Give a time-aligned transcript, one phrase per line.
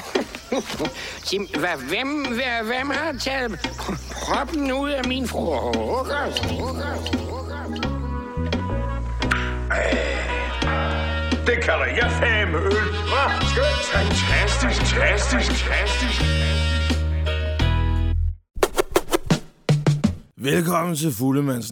[1.28, 3.60] Sim, hvad, hvem, hvad, hvem har taget
[4.12, 6.42] proppen ud af min frokost?
[11.46, 12.72] Det kalder jeg fame øl.
[13.10, 13.24] Hva?
[13.50, 13.82] Skønt.
[13.92, 16.22] Fantastisk, fantastisk, fantastisk.
[20.36, 21.62] Velkommen til Fuglemand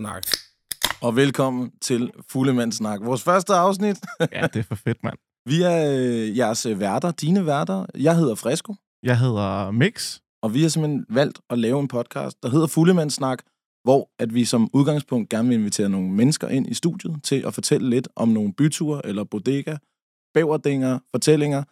[1.01, 2.73] Og velkommen til Fuglemand
[3.05, 3.97] vores første afsnit.
[4.33, 5.30] ja, det er for fedt, mand.
[5.51, 7.87] Vi er øh, jeres værter, dine værter.
[7.99, 8.75] Jeg hedder Fresco.
[9.03, 10.19] Jeg hedder Mix.
[10.43, 13.11] Og vi har simpelthen valgt at lave en podcast, der hedder Fuglemand
[13.85, 17.55] hvor at vi som udgangspunkt gerne vil invitere nogle mennesker ind i studiet til at
[17.55, 19.77] fortælle lidt om nogle byture eller bodega,
[20.35, 21.63] bæverdinger, fortællinger.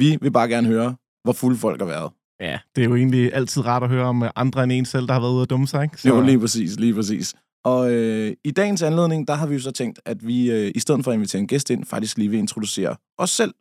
[0.00, 2.12] Vi vil bare gerne høre, hvor fulde folk har været.
[2.40, 5.12] Ja, det er jo egentlig altid rart at høre om andre end en selv, der
[5.12, 6.02] har været ude at dumme sig, ikke?
[6.02, 6.08] Så...
[6.08, 7.34] Jo, lige præcis, lige præcis.
[7.66, 10.80] Og øh, i dagens anledning, der har vi jo så tænkt, at vi øh, i
[10.80, 13.54] stedet for at invitere en gæst ind, faktisk lige vil introducere os selv.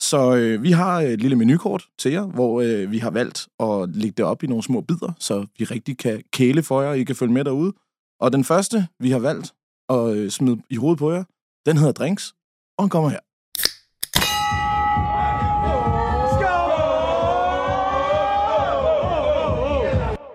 [0.00, 3.96] Så øh, vi har et lille menukort til jer, hvor øh, vi har valgt at
[3.96, 6.98] lægge det op i nogle små bidder, så vi rigtig kan kæle for jer, og
[6.98, 7.72] I kan følge med derude.
[8.20, 9.52] Og den første, vi har valgt
[9.88, 11.24] at øh, smide i hovedet på jer,
[11.66, 12.34] den hedder Drinks,
[12.78, 13.20] og den kommer her.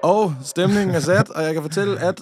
[0.04, 2.22] Og stemningen er sat, og jeg kan fortælle, at...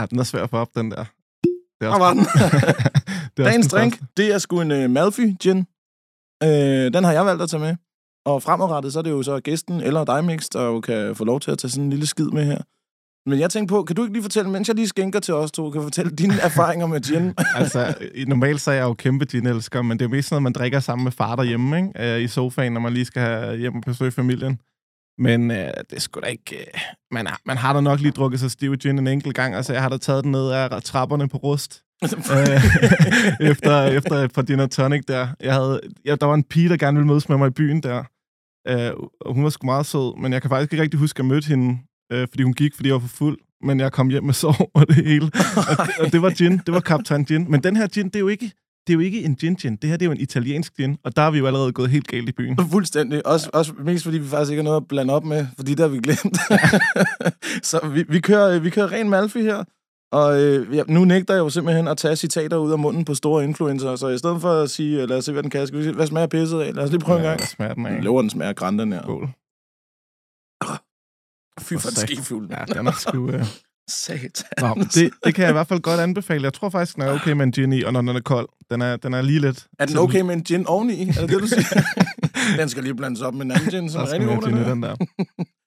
[0.00, 1.04] Ja, den er svær at få op, den der.
[1.80, 2.22] Det er også var den.
[3.36, 4.06] det er Dagens drink, første.
[4.16, 5.58] det er sgu en uh, Malfy gin.
[6.44, 6.48] Uh,
[6.94, 7.76] den har jeg valgt at tage med.
[8.26, 11.24] Og fremadrettet, så er det jo så gæsten eller dig, Mix, der jo kan få
[11.24, 12.58] lov til at tage sådan en lille skid med her.
[13.26, 15.52] Men jeg tænkte på, kan du ikke lige fortælle, mens jeg lige skænker til os
[15.52, 17.34] to, kan fortælle dine erfaringer med gin?
[17.54, 17.94] altså,
[18.26, 21.04] normalt så er jeg jo kæmpe gin-elsker, men det er mest noget, man drikker sammen
[21.04, 22.16] med far derhjemme, ikke?
[22.16, 24.60] Uh, i sofaen, når man lige skal have hjem og besøge familien.
[25.20, 25.56] Men øh,
[25.90, 26.56] det er sgu da ikke...
[26.56, 29.54] Øh, man, har, man har da nok lige drukket sig stiv gin en enkelt gang.
[29.54, 31.82] Altså, jeg har da taget den ned af trapperne på rust.
[32.04, 32.08] øh,
[33.50, 35.28] efter, efter et par dinner tonic der.
[35.40, 37.82] Jeg havde, jeg, der var en pige, der gerne ville mødes med mig i byen
[37.82, 38.04] der.
[38.68, 41.18] Øh, og hun var sgu meget sød, men jeg kan faktisk ikke rigtig huske, at
[41.18, 41.78] jeg mødte hende,
[42.12, 43.38] øh, fordi hun gik, fordi jeg var for fuld.
[43.62, 45.26] Men jeg kom hjem med sov og det hele.
[45.56, 46.60] Og det, og det var gin.
[46.66, 47.50] Det var Captain Gin.
[47.50, 48.52] Men den her gin, det er jo ikke
[48.86, 49.76] det er jo ikke en gin-gin.
[49.76, 51.90] Det her det er jo en italiensk gin, og der er vi jo allerede gået
[51.90, 52.58] helt galt i byen.
[52.70, 53.26] Fuldstændig.
[53.26, 55.82] Også, også mest fordi vi faktisk ikke har noget at blande op med, fordi der
[55.82, 56.38] har vi glemt.
[57.70, 59.64] så vi, vi, kører, vi kører ren Malfi her.
[60.12, 63.14] Og øh, ja, nu nægter jeg jo simpelthen at tage citater ud af munden på
[63.14, 65.78] store influencer, så i stedet for at sige, lad os se, hvad den kan, skal
[65.78, 66.74] vi se, hvad smager pisset af?
[66.74, 67.40] Lad os lige prøve ja, en gang.
[67.40, 68.04] Hvad smager den af?
[68.04, 69.02] Lover, den smager grænten her.
[69.02, 69.28] Cool.
[71.60, 72.50] Fy for en skifuld.
[72.50, 73.18] Ja, den er sgu...
[73.18, 73.44] Uh...
[73.90, 74.30] Satan.
[74.60, 76.44] Nå, det, det kan jeg i hvert fald godt anbefale.
[76.44, 78.48] Jeg tror faktisk, den er okay med en gin i, og når den er kold,
[78.70, 79.66] den er, den er lige lidt...
[79.78, 81.08] Er den okay med en gin oveni?
[81.08, 81.82] Er det det, du siger?
[82.60, 84.82] den skal lige blandes op med en anden gin, som er rigtig god, den, den
[84.82, 84.96] der.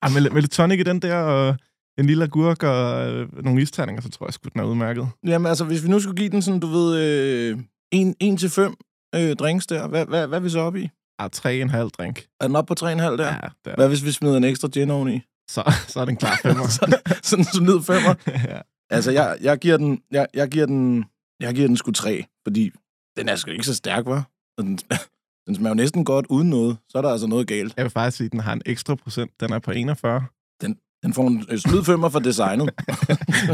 [0.03, 1.55] Ja, med, med lidt tonic i den der, og
[1.97, 5.09] en lille agurk og øh, nogle isterninger, så tror jeg sgu, den er udmærket.
[5.27, 7.57] Jamen altså, hvis vi nu skulle give den sådan, du ved, øh,
[7.95, 10.89] 1-5 øh, drinks der, hvad, hvad, hvad er vi så oppe i?
[11.21, 12.25] Ja, 3,5 drink.
[12.41, 13.25] Er den oppe på 3,5 der?
[13.25, 13.75] Ja, der.
[13.75, 15.21] Hvad hvis vi smider en ekstra gin oveni?
[15.49, 16.67] Så, så er den klar femmer.
[16.79, 16.93] sådan,
[17.23, 18.15] sådan en solid femmer.
[18.53, 18.61] ja.
[18.89, 21.05] Altså, jeg, jeg, giver den, jeg, jeg, giver den,
[21.39, 22.71] jeg giver den sgu tre, fordi
[23.17, 24.29] den er sgu ikke så stærk, var.
[24.57, 24.79] Den,
[25.47, 26.77] den smager jo næsten godt uden noget.
[26.89, 27.73] Så er der altså noget galt.
[27.77, 29.31] Jeg vil faktisk sige, at den har en ekstra procent.
[29.39, 30.25] Den er på 41.
[30.61, 32.69] Den, den får en solid femmer for designet.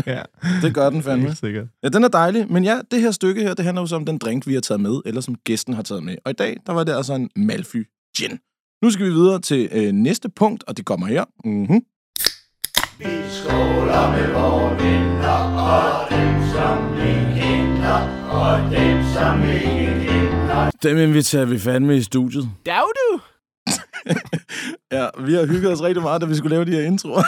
[0.06, 0.22] ja.
[0.62, 1.36] Det gør den fandme.
[1.36, 1.68] sikkert.
[1.84, 2.52] Ja, den er dejlig.
[2.52, 4.82] Men ja, det her stykke her, det handler jo om den drink, vi har taget
[4.82, 6.16] med, eller som gæsten har taget med.
[6.26, 8.40] Og i dag, der var det altså en Malfy Gin.
[8.82, 11.26] Nu skal vi videre til øh, næste punkt, og det kommer her.
[11.46, 11.82] Mm-hmm.
[13.00, 15.40] Vi skåler med vores venner,
[15.74, 20.72] og dem som vi kender, og dem som vi ikke kender.
[20.84, 22.50] Dem inviterer vi fandme i studiet.
[22.66, 23.20] Dag du!
[24.98, 27.24] ja, vi har hygget os rigtig meget, da vi skulle lave de her introer.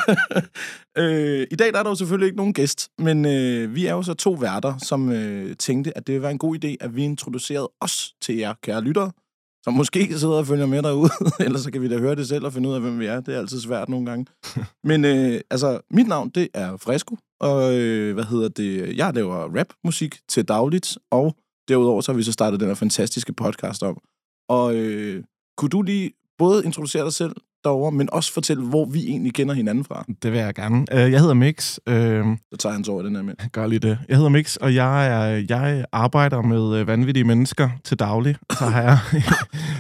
[0.97, 3.93] øh, I dag der er der jo selvfølgelig ikke nogen gæst, men øh, vi er
[3.93, 6.95] jo så to værter, som øh, tænkte, at det ville være en god idé, at
[6.95, 9.11] vi introducerede os til jer, kære lyttere
[9.63, 11.11] som måske sidder og følger med derude,
[11.45, 13.19] ellers så kan vi da høre det selv og finde ud af, hvem vi er.
[13.19, 14.25] Det er altid svært nogle gange.
[14.89, 18.97] Men øh, altså, mit navn, det er Fresco, og øh, hvad hedder det?
[18.97, 21.35] Jeg laver rap-musik til dagligt, og
[21.67, 23.97] derudover så har vi så startet den her fantastiske podcast om.
[24.49, 25.23] Og øh,
[25.57, 29.53] kunne du lige både introducere dig selv derovre, men også fortælle, hvor vi egentlig kender
[29.53, 30.05] hinanden fra.
[30.23, 30.85] Det vil jeg gerne.
[30.91, 31.77] Øh, jeg hedder Mix.
[31.87, 33.33] Øh, så tager han så over den her med.
[33.51, 33.99] Gør lige det.
[34.09, 38.35] Jeg hedder Mix, og jeg, er, jeg arbejder med øh, vanvittige mennesker til daglig.
[38.51, 38.97] Så har jeg...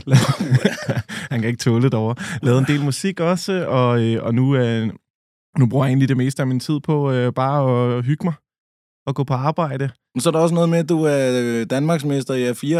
[1.31, 2.13] han kan ikke tåle det over.
[2.41, 3.89] Lavet en del musik også, og,
[4.21, 4.57] og nu,
[5.59, 8.33] nu bruger jeg egentlig det meste af min tid på bare at hygge mig
[9.07, 9.89] og gå på arbejde.
[10.15, 12.77] Men så er der også noget med, at du er Danmarksmester i A4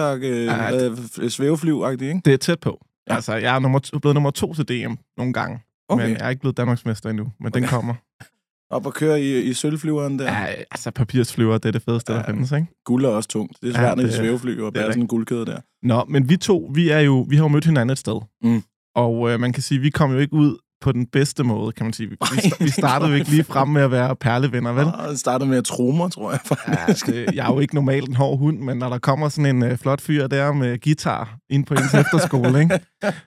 [1.24, 2.22] øh, svæveflyv ikke?
[2.26, 2.86] Det er tæt på.
[3.10, 3.16] Ja.
[3.16, 5.60] Altså, jeg er nummer, blevet nummer to til DM nogle gange.
[5.90, 6.04] Okay.
[6.08, 7.94] Men jeg er ikke blevet Danmarksmester endnu, men den kommer.
[8.76, 10.26] Op og køre i, i sølvflyveren der.
[10.26, 12.20] Ja, altså papirsflyver, det er det fedeste, ja.
[12.20, 12.68] der findes, ikke?
[12.86, 13.58] Guld er også tungt.
[13.62, 15.60] Det er svært, Ja, når de det- svævefly og er bærer sådan en guldkæde der.
[15.84, 18.22] Nå, men vi to, vi er jo, vi har jo mødt hinanden et sted.
[18.44, 18.64] Mm.
[18.96, 21.86] Og øh, man kan sige, vi kom jo ikke ud på den bedste måde, kan
[21.86, 22.10] man sige.
[22.10, 24.86] Vi, vi, sta- vi startede jo ikke lige frem med at være perlevenner, vel?
[25.10, 26.40] Det startede med at trommer, tror jeg.
[26.46, 27.08] faktisk.
[27.08, 29.56] Ja, det, jeg er jo ikke normalt en hård hund, men når der kommer sådan
[29.56, 32.80] en øh, flot fyr der med guitar ind på ens efterskole, ikke?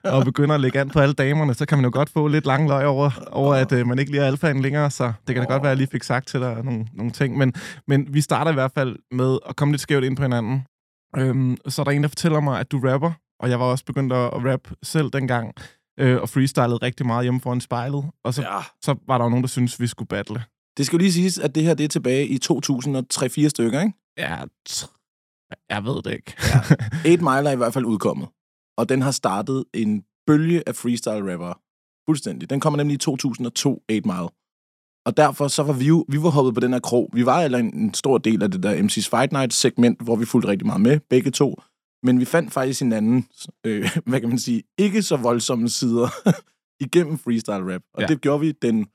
[0.03, 2.45] og begynder at lægge an på alle damerne, så kan man jo godt få lidt
[2.45, 5.43] lang løg over, over at øh, man ikke lige er alfaen længere, så det kan
[5.43, 7.37] da godt være, at jeg lige fik sagt til dig nogle, nogle ting.
[7.37, 7.53] Men,
[7.87, 10.63] men vi starter i hvert fald med at komme lidt skævt ind på hinanden.
[11.17, 13.85] Øhm, så er der en, der fortæller mig, at du rapper, og jeg var også
[13.85, 15.51] begyndt at, at rappe selv dengang,
[15.99, 18.05] øh, og freestylede rigtig meget hjemme foran spejlet.
[18.23, 18.55] Og så, ja.
[18.55, 18.61] Ja.
[18.81, 20.43] så var der jo nogen, der syntes, vi skulle battle.
[20.77, 23.93] Det skal jo lige siges, at det her det er tilbage i 2003-4 stykker, ikke?
[24.17, 24.43] Ja,
[25.69, 26.33] jeg ved det ikke.
[27.05, 28.27] 8 Mile er i hvert fald udkommet.
[28.77, 31.59] Og den har startet en bølge af freestyle rapper.
[32.09, 32.49] Fuldstændig.
[32.49, 34.29] Den kommer nemlig i 2002, 8 Mile.
[35.05, 37.09] Og derfor så var vi jo, vi var hoppet på den her krog.
[37.13, 40.15] Vi var eller en, en stor del af det der MC's Fight Night segment, hvor
[40.15, 41.61] vi fulgte rigtig meget med, begge to.
[42.05, 43.27] Men vi fandt faktisk hinanden,
[43.63, 46.07] øh, hvad kan man sige, ikke så voldsomme sider
[46.85, 47.81] igennem freestyle rap.
[47.93, 48.07] Og Ja.
[48.07, 48.87] det gjorde vi den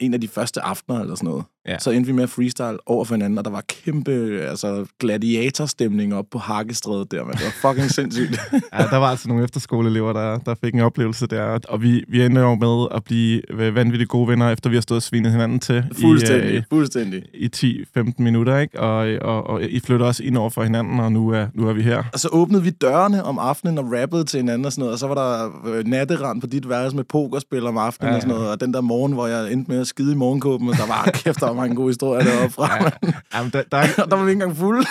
[0.00, 1.44] en af de første aftener eller sådan noget.
[1.68, 1.78] Ja.
[1.78, 6.14] Så endte vi med at freestyle over for hinanden, og der var kæmpe altså, gladiatorstemning
[6.14, 8.40] op på Hakkestrædet der, men det var fucking sindssygt.
[8.78, 12.24] Ja, der var altså nogle efterskoleelever, der, der fik en oplevelse der, og vi, vi
[12.24, 13.42] endte jo med at blive
[13.74, 17.22] vanvittigt gode venner, efter vi har stået og svinet hinanden til fuldstændig, i, øh, fuldstændig.
[17.34, 17.50] i
[17.98, 18.80] 10-15 minutter, ikke?
[18.80, 21.72] Og, og, og I flytter også ind over for hinanden, og nu er, nu er
[21.72, 22.02] vi her.
[22.12, 24.98] Og så åbnede vi dørene om aftenen og rappede til hinanden og sådan noget, og
[24.98, 28.22] så var der øh, natterand på dit værelse med pokerspil om aftenen Ja, ja, og
[28.22, 30.74] sådan noget, og den der morgen, hvor jeg endte med at skide i morgenkåben, og
[30.74, 32.84] der var kæft, der mange gode historier deroppe fra.
[32.84, 32.90] Ja.
[33.34, 34.86] Jamen, der, der, er- der var vi ikke engang fulde.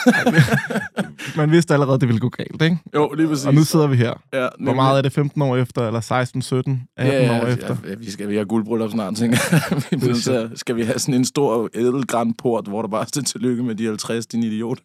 [1.37, 2.77] man vidste allerede, det ville gå galt, ikke?
[2.95, 3.45] jo, lige præcis.
[3.45, 4.13] Og nu sidder vi her.
[4.33, 4.75] ja, Hvor nemlig.
[4.75, 5.13] meget er det?
[5.13, 7.75] 15 år efter, eller 16, 17, 18 ja, ja, år efter?
[7.89, 9.81] Ja, vi skal vi have guldbryllup snart, tænker jeg.
[10.09, 13.63] vi til skal vi have sådan en stor ædelgran port, hvor der bare står tillykke
[13.63, 14.79] med de 50, din idiot.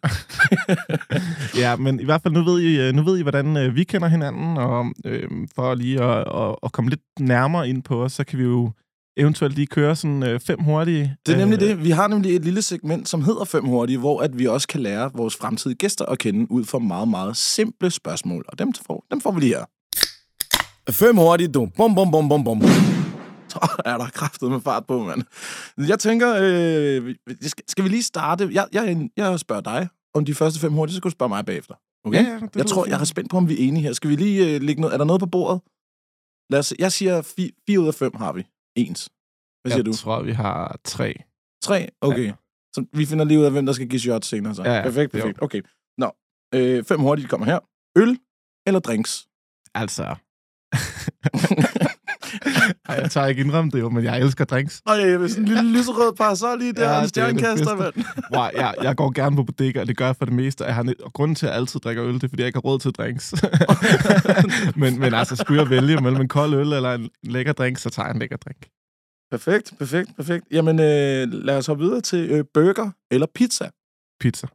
[1.57, 3.83] Ja, men i hvert fald nu ved I, øh, nu ved I hvordan øh, vi
[3.83, 8.13] kender hinanden, og øh, for lige at, at, at komme lidt nærmere ind på os,
[8.13, 8.71] så kan vi jo
[9.17, 11.15] eventuelt lige køre sådan øh, fem hurtige.
[11.25, 11.83] Det er nemlig øh, det.
[11.83, 14.81] Vi har nemlig et lille segment, som hedder Fem Hurtige, hvor at vi også kan
[14.81, 18.45] lære vores fremtidige gæster at kende ud fra meget, meget simple spørgsmål.
[18.47, 19.65] Og dem får, dem får vi lige her.
[20.89, 21.65] Fem hurtige, du.
[21.77, 22.61] Bum, bum, bum, bum, bum.
[23.49, 25.21] Så er der kraftet med fart på, mand.
[25.87, 28.49] Jeg tænker, øh, skal, skal vi lige starte?
[28.51, 31.45] Jeg, jeg, jeg spørger dig om de første fem hurtige, så skal du spørge mig
[31.45, 31.75] bagefter.
[32.05, 32.23] Okay?
[32.23, 32.91] Ja, ja, det jeg tror, fint.
[32.91, 33.93] jeg er spændt på, om vi er enige her.
[33.93, 34.93] Skal vi lige øh, lægge noget?
[34.93, 35.61] Er der noget på bordet?
[36.49, 36.75] Lad os, se.
[36.79, 38.43] jeg siger, fi, fire ud af fem har vi.
[38.75, 39.09] Ens.
[39.61, 39.93] Hvad siger jeg du?
[39.93, 41.13] tror, vi har tre.
[41.63, 41.89] Tre?
[42.01, 42.25] Okay.
[42.25, 42.33] Ja.
[42.75, 44.55] Så vi finder lige ud af, hvem der skal give shots senere.
[44.55, 44.63] Så.
[44.63, 44.81] Ja, ja.
[44.83, 45.19] Perfekt, Jo.
[45.19, 45.41] perfekt.
[45.41, 45.61] Okay.
[45.97, 46.11] Nå.
[46.55, 47.59] Øh, fem hurtigt kommer her.
[47.97, 48.19] Øl
[48.67, 49.27] eller drinks?
[49.75, 50.15] Altså...
[52.91, 54.81] Ej, jeg tager ikke indrømme det jo, men jeg elsker drinks.
[54.85, 57.75] Nå, jeg vil sådan en lille lyserød parasol lige der, Ja, ja, en er stjernekaster,
[57.75, 57.93] mand.
[58.35, 60.63] Wow, jeg, jeg går gerne på bodega, og det gør jeg for det meste.
[60.65, 62.47] Jeg har, net- og grunden til, at jeg altid drikker øl, det er, fordi jeg
[62.47, 63.33] ikke har råd til drinks.
[64.81, 67.89] men, men altså, skulle jeg vælge mellem en kold øl eller en lækker drink, så
[67.89, 68.67] tager jeg en lækker drink.
[69.31, 70.45] Perfekt, perfekt, perfekt.
[70.51, 73.69] Jamen, øh, lad os hoppe videre til øh, burger eller pizza.
[74.19, 74.47] Pizza.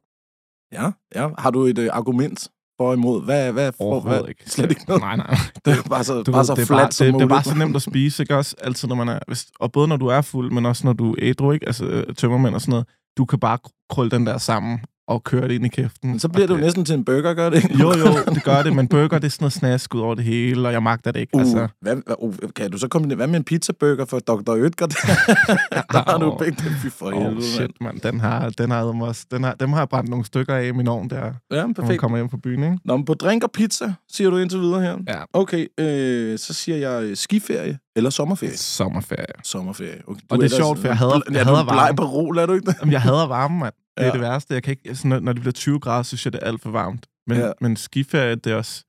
[0.73, 1.29] Ja, ja.
[1.39, 2.49] Har du et øh, argument
[2.81, 3.25] for imod?
[3.25, 4.29] Hvad, hvad, for, hvad?
[4.29, 4.51] ikke.
[4.51, 5.03] Slet ikke noget.
[5.03, 5.37] Nej, nej.
[5.65, 7.27] Det er bare så, Du bare ved, så det flat bare, som det, det er
[7.27, 7.29] muligt.
[7.29, 8.57] bare så nemt at spise, ikke også?
[8.61, 9.19] Altid, når man er...
[9.27, 11.67] Hvis, og både når du er fuld, men også når du er ædru, ikke?
[11.67, 12.87] Altså øh, tømmermænd og sådan noget.
[13.19, 13.59] Du kan bare
[13.91, 16.11] krølle den der sammen og køre det ind i kæften.
[16.11, 17.79] Men så bliver Og det jo næsten til en burger, gør det ikke?
[17.79, 20.25] Jo, jo, det gør det, men burger, det er sådan noget snask ud over det
[20.25, 21.35] hele, og jeg magter det ikke.
[21.35, 24.51] Uh, Altså, hvad, uh, kan du så komme Hvad med en pizzaburger for Dr.
[24.51, 24.87] Oetker?
[25.93, 26.73] Der har du begge dem.
[26.83, 28.01] Fy for oh, helvede, shit, mand.
[28.01, 30.67] Den har, den har, dem også, den har, dem har jeg brændt nogle stykker af
[30.67, 32.01] i min ovn der, Ja, når man perfekt.
[32.01, 32.79] kommer hjem fra byen, ikke?
[32.85, 34.97] Nå, men på drink og pizza, siger du indtil videre her.
[35.09, 35.23] Ja.
[35.33, 38.57] Okay, øh, så siger jeg øh, skiferie eller sommerferie.
[38.57, 39.27] Sommerferie.
[39.45, 40.01] Sommerferie.
[40.09, 41.97] Okay, Og det er sjovt, for jeg hader- jeg er hader du bleg varme.
[41.97, 42.77] på ro, er du ikke det?
[42.81, 43.75] Jamen, jeg hader varme, mand.
[43.99, 44.13] Det er Ja.
[44.13, 44.55] det værste.
[44.55, 46.71] Jeg kan ikke, altså, når, det bliver 20 grader, synes jeg, det er alt for
[46.71, 47.07] varmt.
[47.27, 47.53] Men, Ja.
[47.61, 48.85] men skiferie, det er også...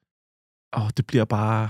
[0.77, 1.69] Åh, det bliver bare...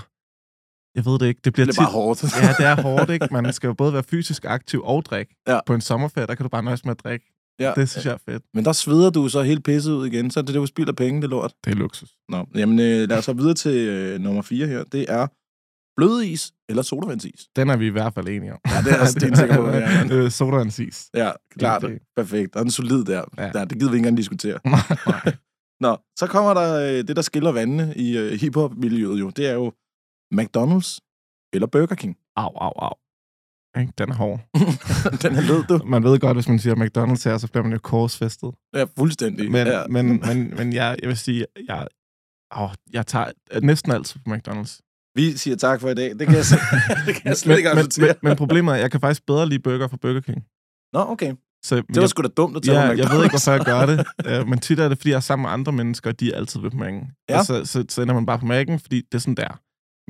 [0.95, 1.41] Jeg ved det ikke.
[1.45, 2.23] Det bliver, Det er bare hårdt.
[2.43, 3.27] Ja, det er hårdt, ikke?
[3.31, 5.35] Man skal jo både være fysisk aktiv og drikke.
[5.47, 5.59] Ja.
[5.65, 7.25] På en sommerferie, der kan du bare nøjes med at drikke.
[7.59, 7.73] Ja.
[7.75, 8.43] Det synes jeg er fedt.
[8.53, 10.93] Men der sveder du så helt pisset ud igen, så er det det, du spilder
[10.93, 11.53] penge, det lort.
[11.65, 12.09] Det er luksus.
[12.29, 14.83] Nå, jamen øh, lad os så videre til øh, nummer 4 her.
[14.83, 15.27] Det er
[15.97, 17.47] blødis eller sodavandsis.
[17.55, 18.59] Den er vi i hvert fald enige om.
[18.65, 20.05] Ja, det er jeg stensikker på, ja.
[20.15, 21.09] øh, Sodavandsis.
[21.13, 21.83] Ja, klart.
[21.83, 21.99] Okay.
[22.15, 22.55] Perfekt.
[22.55, 23.23] Og en solid der.
[23.37, 23.43] Ja.
[23.45, 23.51] Ja.
[23.51, 23.65] der.
[23.65, 24.59] Det gider vi ikke engang diskutere.
[24.65, 25.35] Nej.
[25.79, 29.29] Nå, så kommer der øh, det, der skiller vandene i øh, hiphop-miljøet jo.
[29.29, 29.71] Det er jo
[30.33, 30.99] McDonald's
[31.53, 32.17] eller Burger King.
[32.35, 32.93] Au, au, au.
[33.79, 33.93] Ikke?
[33.97, 34.39] Den er hård.
[35.23, 35.85] Den er lød, du.
[35.85, 38.51] Man ved godt, hvis man siger McDonald's her, så bliver man jo korsfæstet.
[38.75, 39.51] Ja, fuldstændig.
[39.51, 39.87] Men, ja.
[39.87, 41.87] men, men, men jeg, jeg vil sige, jeg,
[42.57, 44.86] åh, jeg tager næsten altid på McDonald's.
[45.17, 46.09] Vi siger tak for i dag.
[46.19, 46.61] Det kan jeg, slet-
[47.07, 48.07] det kan jeg slet men, ikke men, acceptere.
[48.21, 50.43] men, men problemet er, at jeg kan faktisk bedre lide burger fra Burger King.
[50.93, 51.33] Nå, okay.
[51.63, 53.65] Så Det var jeg, sgu da dumt at tage ja, jeg ved ikke, hvorfor jeg
[53.65, 53.97] gør det.
[54.41, 56.37] Uh, men tit er det, fordi jeg er sammen med andre mennesker, og de er
[56.37, 57.25] altid ved på Mac'en.
[57.29, 57.39] Ja.
[57.39, 59.59] Og så, så, så ender man bare på Mac'en, fordi det er sådan der.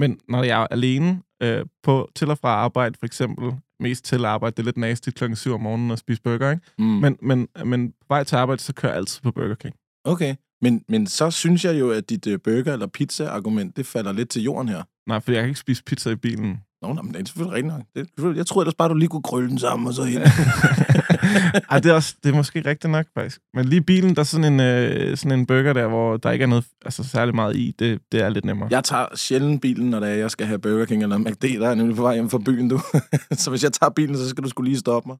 [0.01, 4.25] Men når jeg er alene øh, på til og fra arbejde, for eksempel, mest til
[4.25, 6.63] arbejde, det er lidt nasty klokken 7 om morgenen at spise burger, ikke?
[6.79, 6.85] Mm.
[6.85, 9.75] Men, men, men på vej til arbejde, så kører jeg altid på Burger King.
[10.03, 10.35] Okay.
[10.61, 14.29] Men, men så synes jeg jo, at dit øh, burger- eller pizza-argument, det falder lidt
[14.29, 14.83] til jorden her.
[15.07, 16.59] Nej, fordi jeg kan ikke spise pizza i bilen.
[16.81, 18.07] Nå, nå men det er selvfølgelig rigtigt nok.
[18.27, 20.17] Det, jeg troede ellers bare, du lige kunne krølle den sammen og så ind.
[21.71, 23.41] Ej, det er, også, det er måske rigtigt nok, faktisk.
[23.53, 26.31] Men lige i bilen, der er sådan en, øh, sådan en burger der, hvor der
[26.31, 27.75] ikke er noget altså, særlig meget i.
[27.79, 28.67] Det, det er lidt nemmere.
[28.71, 31.59] Jeg tager sjældent bilen, når det er, jeg skal have Burger King eller McD.
[31.59, 32.79] Der er nemlig på vej hjem fra byen, du.
[33.43, 35.17] så hvis jeg tager bilen, så skal du skulle lige stoppe mig.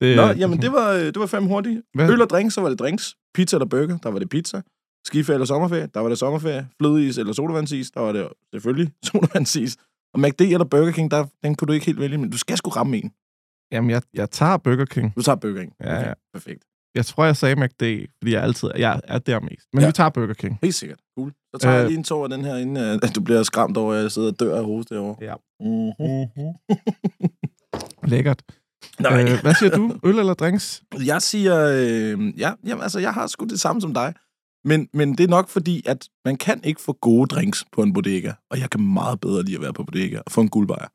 [0.00, 1.82] Det, Nå, jamen det var, øh, det var fem hurtige.
[1.94, 2.10] Hvad?
[2.10, 3.14] Øl og drinks, så var det drinks.
[3.34, 4.62] Pizza eller burger, der var det pizza.
[5.06, 6.68] Skiferie eller sommerferie, der var det sommerferie.
[6.80, 9.76] Flødeis eller sodavandsis, der var det selvfølgelig sodavandsis.
[10.14, 12.56] Og McD eller Burger King, der, den kunne du ikke helt vælge, men du skal
[12.56, 13.12] sgu ramme en.
[13.72, 15.12] Jamen, jeg, jeg tager Burger King.
[15.16, 15.72] Du tager Burger King.
[15.80, 16.12] Ja, ja.
[16.32, 16.64] Perfekt.
[16.94, 19.66] Jeg tror, jeg sagde McD, fordi jeg altid jeg er der mest.
[19.72, 19.86] Men Ja.
[19.88, 20.58] vi tager Burger King.
[20.62, 20.98] Helt sikkert.
[21.18, 21.32] Cool.
[21.54, 23.42] Så tager øh, jeg lige en tår af den her, inden øh, at du bliver
[23.42, 25.16] skræmt over, at jeg sidder og dør af hoste derovre.
[25.24, 25.34] Ja.
[25.60, 26.54] Mm-hmm.
[28.04, 28.42] Lækkert.
[29.00, 29.96] Nej, Øh, hvad siger du?
[30.08, 30.82] Øl eller drinks?
[31.06, 34.14] Jeg siger, øh, ja, jamen, altså, jeg har sgu det samme som dig.
[34.64, 37.92] Men, men det er nok fordi, at man kan ikke få gode drinks på en
[37.92, 38.32] bodega.
[38.50, 40.88] Og jeg kan meget bedre lide at være på bodega og få en guldbejer.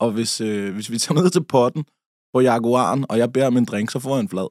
[0.00, 1.84] Og hvis, øh, hvis vi tager ned til potten
[2.34, 4.48] på Jaguaren, og jeg beder om en drink, så får jeg en flad.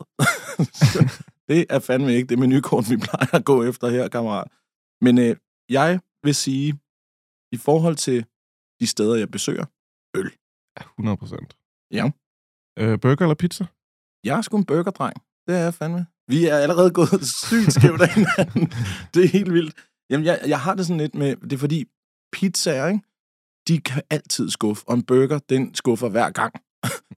[1.49, 4.47] Det er fandme ikke det menukort, vi plejer at gå efter her, kammerat.
[5.01, 5.35] Men øh,
[5.69, 6.79] jeg vil sige,
[7.51, 8.25] i forhold til
[8.79, 9.65] de steder, jeg besøger,
[10.79, 11.57] Ja, 100 procent.
[11.91, 12.05] Ja.
[12.79, 13.65] Øh, burger eller pizza?
[14.23, 15.15] Jeg er sgu en burgerdreng.
[15.47, 16.05] Det er jeg fandme.
[16.27, 18.73] Vi er allerede gået sygt skævt af hinanden.
[19.13, 19.75] Det er helt vildt.
[20.09, 21.35] Jamen, jeg, jeg har det sådan lidt med...
[21.35, 21.85] Det er fordi,
[22.31, 23.01] pizzaer, ikke?
[23.67, 24.83] De kan altid skuffe.
[24.87, 26.53] Og en burger, den skuffer hver gang.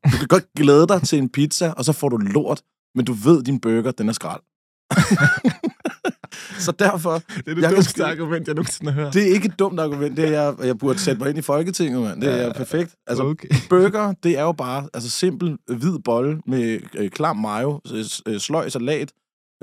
[0.04, 2.62] Du kan godt glæde dig til en pizza, og så får du lort.
[2.94, 4.42] Men du ved, din burger, den er skrald.
[6.66, 7.18] så derfor...
[7.18, 9.14] Det er Jeg kan sgu- argument, jeg nogensinde har hørt.
[9.14, 10.16] Det er ikke et dumt argument.
[10.16, 12.20] Det er, jeg, jeg burde sætte mig ind i Folketinget, mand.
[12.20, 12.52] Det er Ja.
[12.52, 12.94] perfekt.
[13.06, 13.48] Altså, okay.
[13.70, 17.80] burger, det er jo bare altså simpel hvid bolle med øh, klam mayo,
[18.26, 19.12] øh, sløj salat,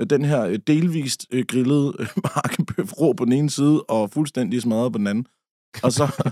[0.00, 2.06] øh, den her øh, delvist øh, grillede øh,
[2.36, 5.26] markebøf rå på den ene side og fuldstændig smadret på den anden.
[5.82, 6.28] Og så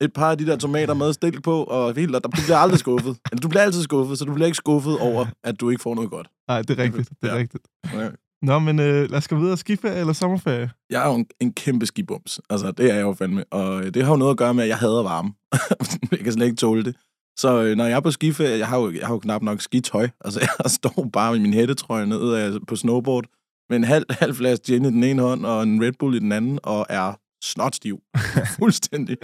[0.00, 2.56] et par af de der tomater med stil på, og helt, og der, du bliver
[2.56, 3.16] aldrig skuffet.
[3.32, 5.94] Eller du bliver altid skuffet, så du bliver ikke skuffet over, at du ikke får
[5.94, 6.28] noget godt.
[6.48, 7.08] Nej, det er rigtigt.
[7.22, 7.38] Det er Ja.
[7.40, 7.64] rigtigt.
[7.94, 8.08] Ja.
[8.42, 9.56] Nå, men øh, lad os gå videre.
[9.56, 10.70] Skiferie eller sommerferie?
[10.90, 12.40] Jeg er jo en, en kæmpe skibums.
[12.50, 13.44] Altså, det er jeg jo fandme.
[13.50, 15.32] Og øh, det har jo noget at gøre med, at jeg hader varme.
[16.12, 16.96] jeg kan slet ikke tåle det.
[17.38, 19.60] Så øh, når jeg er på skiferie, jeg har jo, jeg har jo knap nok
[19.60, 20.08] skitøj.
[20.24, 23.24] Altså, jeg står bare med min hættetrøje ned af, på snowboard,
[23.70, 26.18] med en halv, halv flaske gin i den ene hånd, og en Red Bull i
[26.18, 27.12] den anden, og er
[27.44, 28.00] snotstiv.
[28.58, 29.16] Fuldstændig.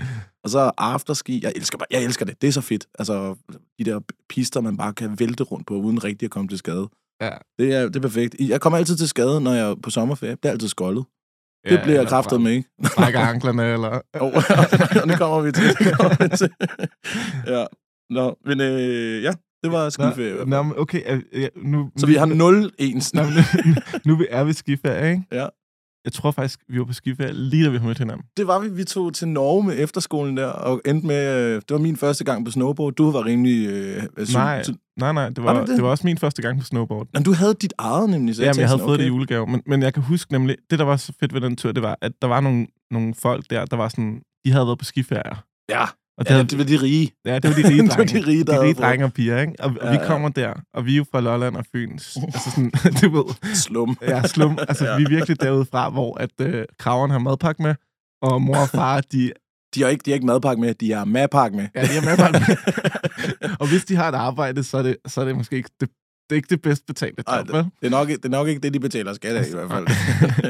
[0.44, 1.40] Og så afterski.
[1.42, 2.42] Jeg elsker, bare, jeg elsker det.
[2.42, 2.86] Det er så fedt.
[2.98, 3.34] Altså,
[3.78, 6.88] de der pister, man bare kan vælte rundt på, uden rigtig at komme til skade.
[7.24, 7.30] Ja.
[7.58, 8.34] Det er, det er perfekt.
[8.38, 10.32] Jeg kommer altid til skade, når jeg er på sommerferie.
[10.42, 11.04] Det er altid skoldet.
[11.64, 12.68] Det Ja, bliver jeg kraftet med, ikke?
[12.96, 13.90] Brække anklerne, eller...
[14.20, 14.42] Jo, og
[15.08, 15.64] det kommer vi til.
[15.78, 16.50] Det kommer vi til.
[17.54, 17.64] ja.
[18.10, 20.44] Nå, men øh, ja, det var skiferie.
[20.46, 21.02] Nå, men okay.
[21.06, 23.14] øh, ja, nu, Så vi har nul ens.
[23.14, 23.76] Nå, men,
[24.06, 25.24] nu vi er vi skiferie, ikke?
[25.32, 25.46] Ja.
[26.04, 28.26] Jeg tror faktisk, vi var på skiferie lige da vi mødte hinanden.
[28.36, 28.68] Det var vi.
[28.68, 31.36] Vi tog til Norge med efterskolen der, og endte med...
[31.36, 32.92] Øh, det var min første gang på snowboard.
[32.94, 33.66] Du var rimelig...
[33.68, 35.28] Øh, øh, Nej, sy- nej, nej.
[35.28, 35.76] Det Var var, det det?
[35.76, 35.84] det?
[35.84, 37.06] var også min første gang på snowboard.
[37.14, 38.34] Men du havde dit eget nemlig.
[38.36, 39.14] Så Jamen, jeg tænkte havde sådan, fået det i okay.
[39.16, 39.46] julegave.
[39.46, 41.82] Men, men jeg kan huske nemlig, det der var så fedt ved den tur, det
[41.82, 44.84] var, at der var nogle, nogle folk der, der var sådan, de havde været på
[44.84, 45.44] skiferier.
[45.68, 45.84] Ja,
[46.18, 47.12] Og det ja havde, det var de rige.
[47.24, 48.20] ja, det var de rige Det var drenge.
[48.22, 49.52] de rige, der de rige drenge og piger, ikke?
[49.60, 50.06] Og, og Ja, vi ja.
[50.06, 52.16] kommer der, og vi er jo fra Lolland og Fyns.
[52.34, 52.70] altså sådan,
[53.02, 53.96] du ved, Slum.
[54.02, 54.58] ja, slum.
[54.68, 54.96] Altså, Ja.
[54.96, 57.74] vi er virkelig derude fra, hvor at øh, kraveren har madpakke med,
[58.22, 59.32] og mor og far, de,
[59.74, 61.66] De har ikke, de har ikke madpakke med, de har madpakke med.
[61.74, 62.56] ja, de har madpakke med.
[63.60, 65.88] og hvis de har et arbejde, så er det, så er det måske ikke det,
[66.30, 67.64] det er ikke det bedst betalte Ej, job, vel?
[67.64, 69.86] Det er, nok, det er nok ikke det, de betaler skat af, i hvert fald.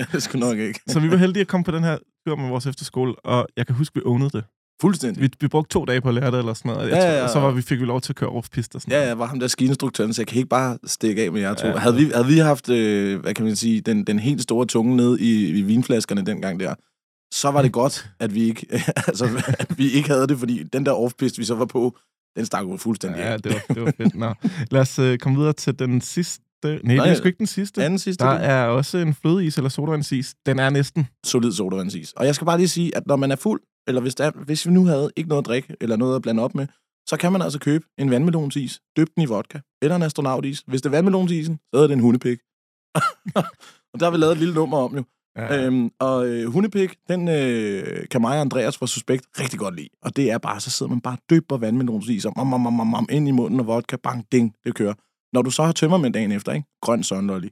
[0.07, 0.81] det er sgu nok ikke.
[0.89, 3.67] Så vi var heldige at komme på den her tur med vores efterskole, og jeg
[3.67, 4.45] kan huske, vi ownede det.
[4.81, 5.23] Fuldstændig.
[5.23, 6.89] Vi, vi brugte to dage på at lære det, eller sådan noget.
[6.89, 7.25] Jeg Ja, tror, ja, ja.
[7.25, 9.19] Og så var vi, fik vi lov til at køre off-piste og sådan Ja, jeg
[9.19, 11.67] var ham der skiinstruktøren, så jeg kan ikke bare stikke af med jer to.
[11.67, 11.73] Ja.
[11.73, 11.79] Ja.
[11.79, 14.97] Havde, vi, havde vi haft, øh, hvad kan man sige, den, den helt store tunge
[14.97, 16.75] ned i, i vinflaskerne dengang der,
[17.35, 18.67] så var det godt, at vi ikke,
[19.09, 21.97] altså, at vi ikke havde det, fordi den der off-piste, vi så var på,
[22.37, 24.15] den stak jo fuldstændig Ja, det var, det var fedt.
[24.15, 24.35] Nå.
[24.71, 26.41] Lad os uh, komme videre til den sidste.
[26.65, 27.85] Nej, det Nej, er sgu ikke den sidste.
[27.85, 30.35] Anden sidste, Der er er også en flødeis eller sodavandsis.
[30.47, 31.07] Den er næsten.
[31.27, 32.13] solid sodavandsis.
[32.13, 34.67] Og jeg skal bare lige sige, at når man er fuld, eller hvis, der, hvis
[34.67, 36.67] vi nu havde ikke noget at drikke, eller noget at blande op med,
[37.09, 40.63] så kan man altså købe en vandmelonsis, døb den i vodka, eller en astronautis.
[40.67, 42.39] Hvis det er vandmelonsisen, så er det en hundepik.
[43.93, 45.05] og der har vi lavet et lille nummer om jo.
[45.37, 45.67] Ja.
[45.67, 49.89] Øhm, og øh, hundepik, den øh, kan mig og Andreas fra Suspekt rigtig godt lide.
[50.03, 52.87] Og det er bare, så sidder man bare døber vandmelonsis og mam, mam, mam, mam,
[52.87, 54.95] mam, ind i munden og vodka, bang, ding, det kører.
[55.33, 56.69] Når du så har tømmermænd dagen efter, ikke?
[56.83, 57.49] Grøn sunlolly.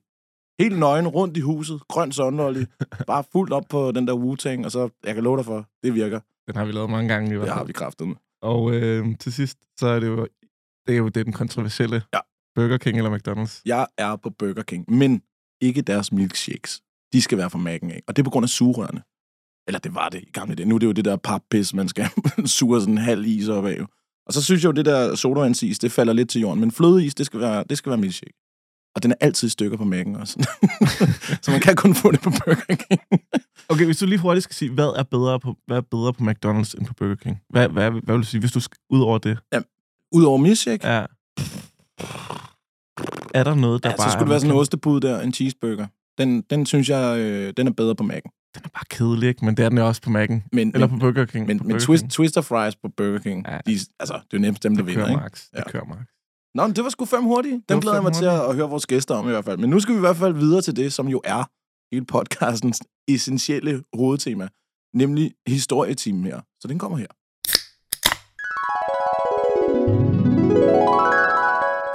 [0.61, 2.65] Helt nøgen rundt i huset, grøn sunlolly.
[3.07, 5.95] Bare fuldt op på den der Wu-Tang, og så, jeg kan love dig for, det
[5.95, 6.21] virker.
[6.47, 7.59] Den har vi lavet mange gange i hvert Det fald.
[7.59, 8.17] har vi kraftet med.
[8.43, 10.29] Og øh, til sidst, så er det jo,
[10.87, 12.19] det er jo det den kontroversielle Ja.
[12.55, 13.63] Burger King eller McDonald's.
[13.67, 15.23] Jeg er på Burger King, men
[15.61, 16.81] ikke deres milkshakes.
[17.13, 19.03] De skal være fra Mac'en af, og det er på grund af sugerørene.
[19.69, 20.69] Eller det var det i gamle dage.
[20.69, 22.07] Nu er det jo det der pappis, man skal
[22.47, 23.79] suge sådan en halv is op af.
[24.27, 26.61] Og så synes jeg jo, det der sodavandsis, det falder lidt til jorden.
[26.61, 28.33] Men flødeis, det skal være, det skal være milkshake.
[28.95, 30.35] Og den er altid i stykker på Mac'en også.
[31.43, 33.01] så man kan kun få det på Burger King.
[33.69, 36.25] Okay, hvis du lige hurtigt skal sige, hvad er bedre på, hvad er bedre på
[36.25, 37.41] McDonald's end på Burger King?
[37.51, 39.39] Hvad, hvad, hvad vil du sige, hvis du skal ud over det?
[40.15, 41.07] Udover milkshake, Er,
[43.35, 45.33] er der noget, der ja, bare så skulle det være sådan en ostebud der, en
[45.33, 45.87] cheeseburger.
[46.19, 48.51] Den, den synes jeg, øh, den er bedre på Mac'en.
[48.55, 49.45] den er bare kedelig, ikke?
[49.45, 50.49] Men det er den jo også på Mac'en.
[50.53, 51.47] Men, Eller på Burger King.
[51.47, 52.13] men, på men Burger twist, King.
[52.13, 53.53] Twister fries på Burger King, Ja.
[53.53, 53.59] ja.
[53.67, 55.21] de, altså, det er jo nemmest dem, der vinder, ikke?
[55.21, 55.45] max.
[55.51, 55.71] Det Ja.
[55.71, 55.99] kører max.
[56.55, 57.69] Nå, men det var sgu fem hurtigt.
[57.69, 59.59] Den glæder jeg mig til at, at høre vores gæster om i hvert fald.
[59.59, 61.45] Men nu skal vi i hvert fald videre til det, som jo er
[61.95, 64.49] hele podcastens essentielle hovedtema,
[64.95, 66.41] nemlig historietimen her.
[66.61, 67.07] Så den kommer her.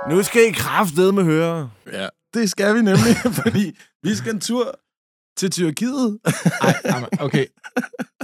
[0.10, 1.70] Nu skal I med høre.
[1.92, 4.80] Ja, det skal vi nemlig, fordi vi skal en tur
[5.38, 6.20] til Tyrkiet.
[6.62, 7.46] Ej, ej, okay.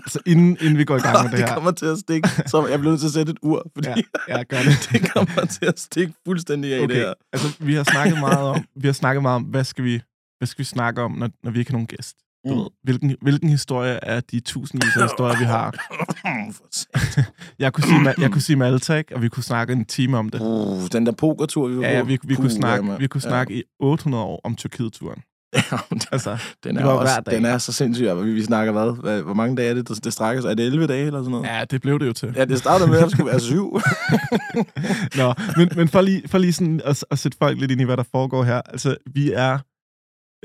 [0.07, 1.53] Så inden, inden vi går i gang med det det her.
[1.53, 3.95] kommer til at stikke, så jeg bliver nødt til at sætte et ur, fordi Ja,
[4.27, 4.37] ja.
[4.37, 4.89] ja, gør det.
[5.01, 7.13] det kommer til at stikke fuldstændig af det Okay, her.
[7.33, 10.01] altså vi har snakket meget om, vi har snakket meget om, hvad skal vi,
[10.37, 12.15] hvad skal vi snakke om, når, når vi ikke har nogen gæst?
[12.47, 12.59] Du Mm.
[12.59, 15.73] ved, hvilken, hvilken historie af de tusindvis af historier, vi har?
[17.59, 19.15] Jeg kunne sige, jeg kunne sige Malta, ikke?
[19.15, 20.41] og vi kunne snakke en time om det.
[20.41, 23.53] uh, den der pokertur, vi var Ja, ja vi, vi, kunne snakke, vi kunne snakke
[23.53, 25.21] i 800 år om Tyrkiet-turen.
[26.11, 28.05] Altså, Den er, også, den er så sindssyg.
[28.15, 29.01] Vi, vi snakker hvad?
[29.01, 29.21] hvad?
[29.21, 30.49] Hvor mange dage er det, det, det strækker sig?
[30.49, 31.45] Er det 11 dage eller sådan noget?
[31.47, 32.33] ja, det blev det jo til.
[32.35, 33.81] Ja, det startede med, at det skulle være syv.
[35.19, 37.83] Nå, men, men for lige, for lige sådan at, at sætte folk lidt ind i,
[37.83, 38.61] hvad der foregår her.
[38.65, 39.59] Altså, vi er...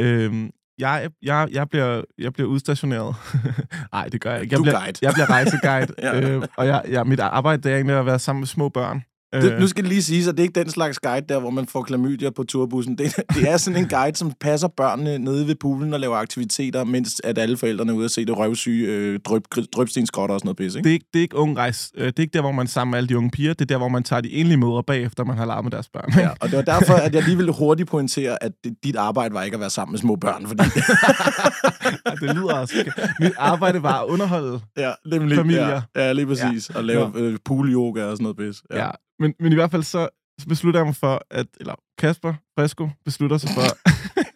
[0.01, 3.15] Øhm, jeg, jeg, jeg, bliver, jeg bliver udstationeret.
[3.93, 4.53] Nej, det gør jeg ikke.
[4.53, 4.99] Jeg Du er bliver, guide.
[5.03, 5.95] Jeg bliver rejseguide.
[5.99, 6.21] Ja.
[6.21, 9.03] øh, og jeg, jeg, mit arbejde det er egentlig at være sammen med små børn.
[9.33, 11.51] Det, nu skal det lige sige, at det er ikke den slags guide der, hvor
[11.51, 12.99] man får klamydia på turbussen.
[12.99, 16.85] Det, det er sådan en guide, som passer børnene nede ved poolen og laver aktiviteter,
[16.85, 20.47] mens at alle forældrene er ude og se det røvsyge øh, drøb, drøbstenskrotter og sådan
[20.47, 20.85] noget pis, ikke?
[20.85, 21.93] det, er ikke, det er ikke ung rejs.
[21.97, 23.53] Øh, det er ikke der, hvor man sammen med alle de unge piger.
[23.53, 26.13] Det er der, hvor man tager de enlige mødre bagefter, man har larmet deres børn.
[26.17, 29.35] Ja, og det var derfor, at jeg lige ville hurtigt pointere, at det, dit arbejde
[29.35, 30.63] var ikke at være sammen med små børn, fordi...
[30.65, 32.75] Ja, det lyder også.
[33.21, 34.61] Mit arbejde var at underholde.
[34.77, 35.37] ja, nemlig.
[35.37, 35.83] Familier.
[35.97, 36.71] Ja, ja lige præcis.
[36.71, 36.79] Ja.
[36.79, 38.63] Og lave øh, pool-yoga og sådan noget pis.
[38.71, 38.85] Ja.
[38.85, 38.91] ja.
[39.19, 40.09] Men, men i hvert fald så,
[40.49, 41.47] beslutter jeg mig for, at...
[41.61, 43.63] Eller Kasper Fresco beslutter sig for...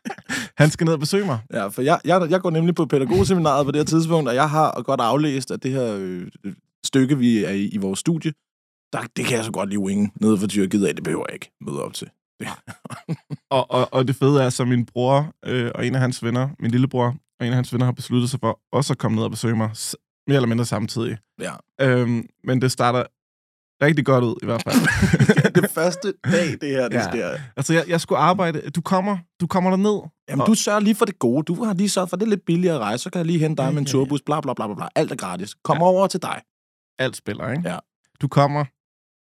[0.62, 1.38] han skal ned og besøge mig.
[1.52, 4.50] Ja, for jeg, jeg, jeg går nemlig på pædagogseminaret på det her tidspunkt, og jeg
[4.50, 6.26] har godt aflæst, at det her øh,
[6.84, 8.32] stykke, vi er i, i vores studie,
[8.92, 10.94] der, det kan jeg så godt lige winge nede for Tyrkiet af.
[10.94, 12.10] Det behøver jeg ikke møde op til.
[13.50, 16.48] Og, og, og det fede er, så min bror øh, og en af hans venner,
[16.58, 17.06] min lillebror
[17.40, 19.56] og en af hans venner, har besluttet sig for også at komme ned og besøge
[19.56, 19.70] mig,
[20.26, 21.18] mere eller mindre samtidig.
[21.40, 21.52] Ja.
[21.80, 23.04] Øhm, men det starter
[23.82, 25.52] rigtig godt ud, i hvert fald.
[25.62, 27.00] det første dag, det her, det Ja.
[27.02, 27.10] ja.
[27.10, 27.38] sker.
[27.56, 28.70] altså, jeg, jeg skulle arbejde.
[28.70, 30.00] Du kommer, du kommer derned.
[30.28, 31.42] Jamen, du sørger lige for det gode.
[31.42, 33.62] Du har lige sørget for, det er lidt billigere rejse, så kan jeg lige hente
[33.62, 33.92] dig Ja, med en ja, ja.
[33.92, 34.88] turbus, bla bla bla bla.
[34.96, 35.54] Alt er gratis.
[35.64, 35.82] Kom Ja.
[35.82, 36.40] over til dig.
[36.98, 37.68] Alt spiller, ikke?
[37.70, 37.76] Ja.
[38.20, 38.64] Du kommer,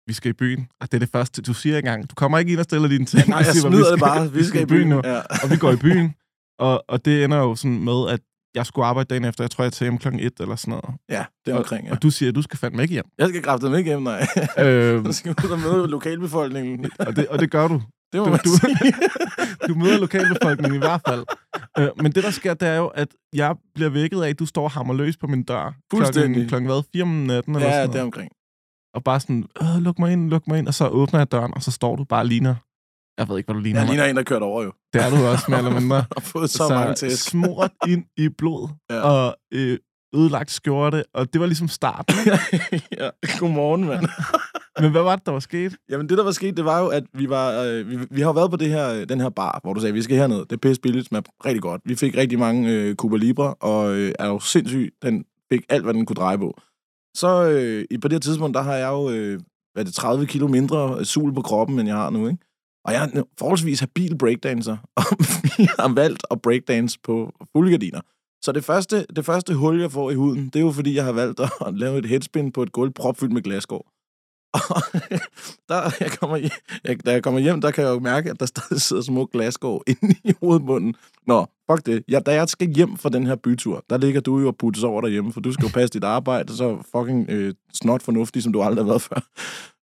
[0.09, 0.67] vi skal i byen.
[0.81, 2.09] Og det er det første, du siger engang.
[2.09, 3.29] Du kommer ikke ind og stiller dine ting.
[3.29, 4.31] Nej, og jeg siger, smider "Vi det bare.
[4.31, 5.01] Vi skal i byen nu.
[5.03, 5.19] Ja.
[5.43, 6.13] og vi går i byen.
[6.59, 8.19] Og, og det ender jo sådan med, at
[8.55, 9.43] jeg skulle arbejde dagen efter.
[9.43, 10.85] Jeg tror, jeg tager hjem klokken 1 eller sådan noget.
[11.09, 11.91] ja, det er omkring, ja.
[11.91, 13.05] Og du siger, at du skal fandme ikke hjem.
[13.17, 14.27] Jeg skal kræfte ikke hjem, nej.
[14.59, 16.91] øhm, Jeg skal ud og møde lokalbefolkningen.
[17.07, 17.81] og, det, og det gør du.
[18.13, 18.67] Det må Du- du-.
[19.67, 21.23] Du møder lokalbefolkningen i hvert fald.
[21.79, 24.45] Øh, men det, der sker, det er jo, at jeg bliver vækket af, at du
[24.45, 25.75] står og hammer løs på min dør.
[25.93, 26.31] Fuldstændig.
[26.33, 26.83] Klokken, klokken hvad?
[26.93, 28.05] 4 om natten eller Ja, sådan det er noget.
[28.05, 28.31] omkring.
[28.93, 30.67] Og bare sådan, øh, luk mig ind, luk mig ind.
[30.67, 32.55] Og så åbner jeg døren, og så står du bare og ligner...
[33.21, 33.79] Jeg ved ikke, hvad du ligner.
[33.79, 33.93] Jeg mig.
[33.95, 34.71] ligner en, der kørt over, jo.
[34.93, 36.05] Det er du også, mere eller mindre.
[36.15, 37.29] Og fået så, så mange tæsk.
[37.29, 38.99] smurt ind i blod, Ja.
[39.01, 39.77] og øh,
[40.15, 42.15] ødelagt skjorte, og det var ligesom starten.
[42.99, 44.05] ja, godmorgen, mand.
[44.81, 45.75] Men hvad var det, der var sket?
[45.89, 47.61] Jamen, det der var sket, det var jo, at vi var...
[47.61, 49.79] Øh, vi, vi har jo været på det her, øh, den her bar, hvor du
[49.81, 50.37] sagde, vi skal herned.
[50.39, 51.81] Det er pisse billigt, smager rigtig godt.
[51.85, 54.93] Vi fik rigtig mange øh, Cuba Libre, og øh, er jo sindssyg.
[55.01, 56.61] Den fik alt, hvad den kunne dreje på.
[57.15, 59.39] Så øh, i- på det her tidspunkt, der har jeg jo, øh,
[59.73, 62.50] hvad er det, 30 kilo mindre øh, sul på kroppen, end jeg har nu, ikke?
[62.85, 65.03] Og jeg er forholdsvis habil breakdancer, og
[65.43, 68.01] vi har valgt at breakdance på fuldgardiner.
[68.43, 71.05] Så det første, det første hul, jeg får i huden, det er jo fordi, jeg
[71.05, 73.85] har valgt at, lave et headspin på et gulv propfyldt med glasgård.
[74.75, 74.81] Og
[75.69, 76.51] der, jeg kommer, hjem,
[76.83, 79.25] jeg, da jeg kommer hjem, der kan jeg jo mærke, at der stadig sidder små
[79.25, 80.95] glasgård inde i hovedbunden.
[81.27, 82.03] Nå, fuck det.
[82.07, 84.83] Ja, da jeg skal hjem fra den her bytur, der ligger du jo og puttes
[84.83, 88.53] over derhjemme, for du skal jo passe dit arbejde, så fucking øh, snot fornuftig, som
[88.53, 89.21] du aldrig har været før.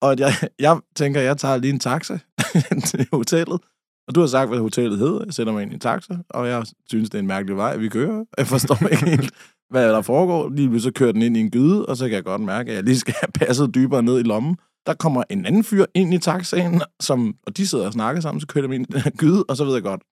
[0.03, 2.18] Og jeg, jeg tænker, jeg tager lige en taxa
[2.91, 3.61] til hotellet.
[4.09, 5.25] Og du har sagt, hvad hotellet hedder.
[5.25, 7.77] Jeg sætter mig ind i en taxa, og jeg synes, det er en mærkelig vej,
[7.77, 8.25] vi kører.
[8.38, 9.35] Jeg forstår ikke helt,
[9.71, 10.49] hvad der foregår.
[10.49, 12.77] Lige så kører den ind i en gyde, og så kan jeg godt mærke, at
[12.77, 14.57] jeg lige skal have passet dybere ned i lommen.
[14.87, 18.41] Der kommer en anden fyr ind i taxaen, som, og de sidder og snakker sammen,
[18.41, 20.03] så kører de ind i den gyde, og så ved jeg godt,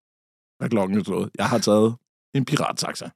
[0.58, 1.30] hvad klokken er slået.
[1.38, 1.94] Jeg har taget
[2.34, 3.08] en pirattaxa.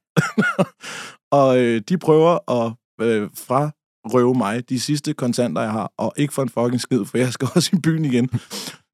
[1.39, 3.71] og øh, de prøver at øh, fra
[4.05, 7.33] røve mig de sidste kontanter, jeg har, og ikke for en fucking skid, for jeg
[7.33, 8.29] skal også i byen igen.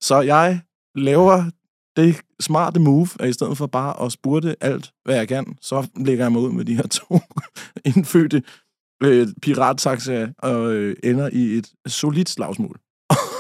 [0.02, 0.62] Så jeg
[0.96, 1.44] laver
[1.96, 5.88] det smarte move, at i stedet for bare at spurte alt, hvad jeg kan, så
[5.96, 7.20] lægger jeg mig ud med de her to
[7.96, 8.44] indfødte
[9.04, 12.80] øh, pirattaxaer og øh, ender i et solidt slagsmål.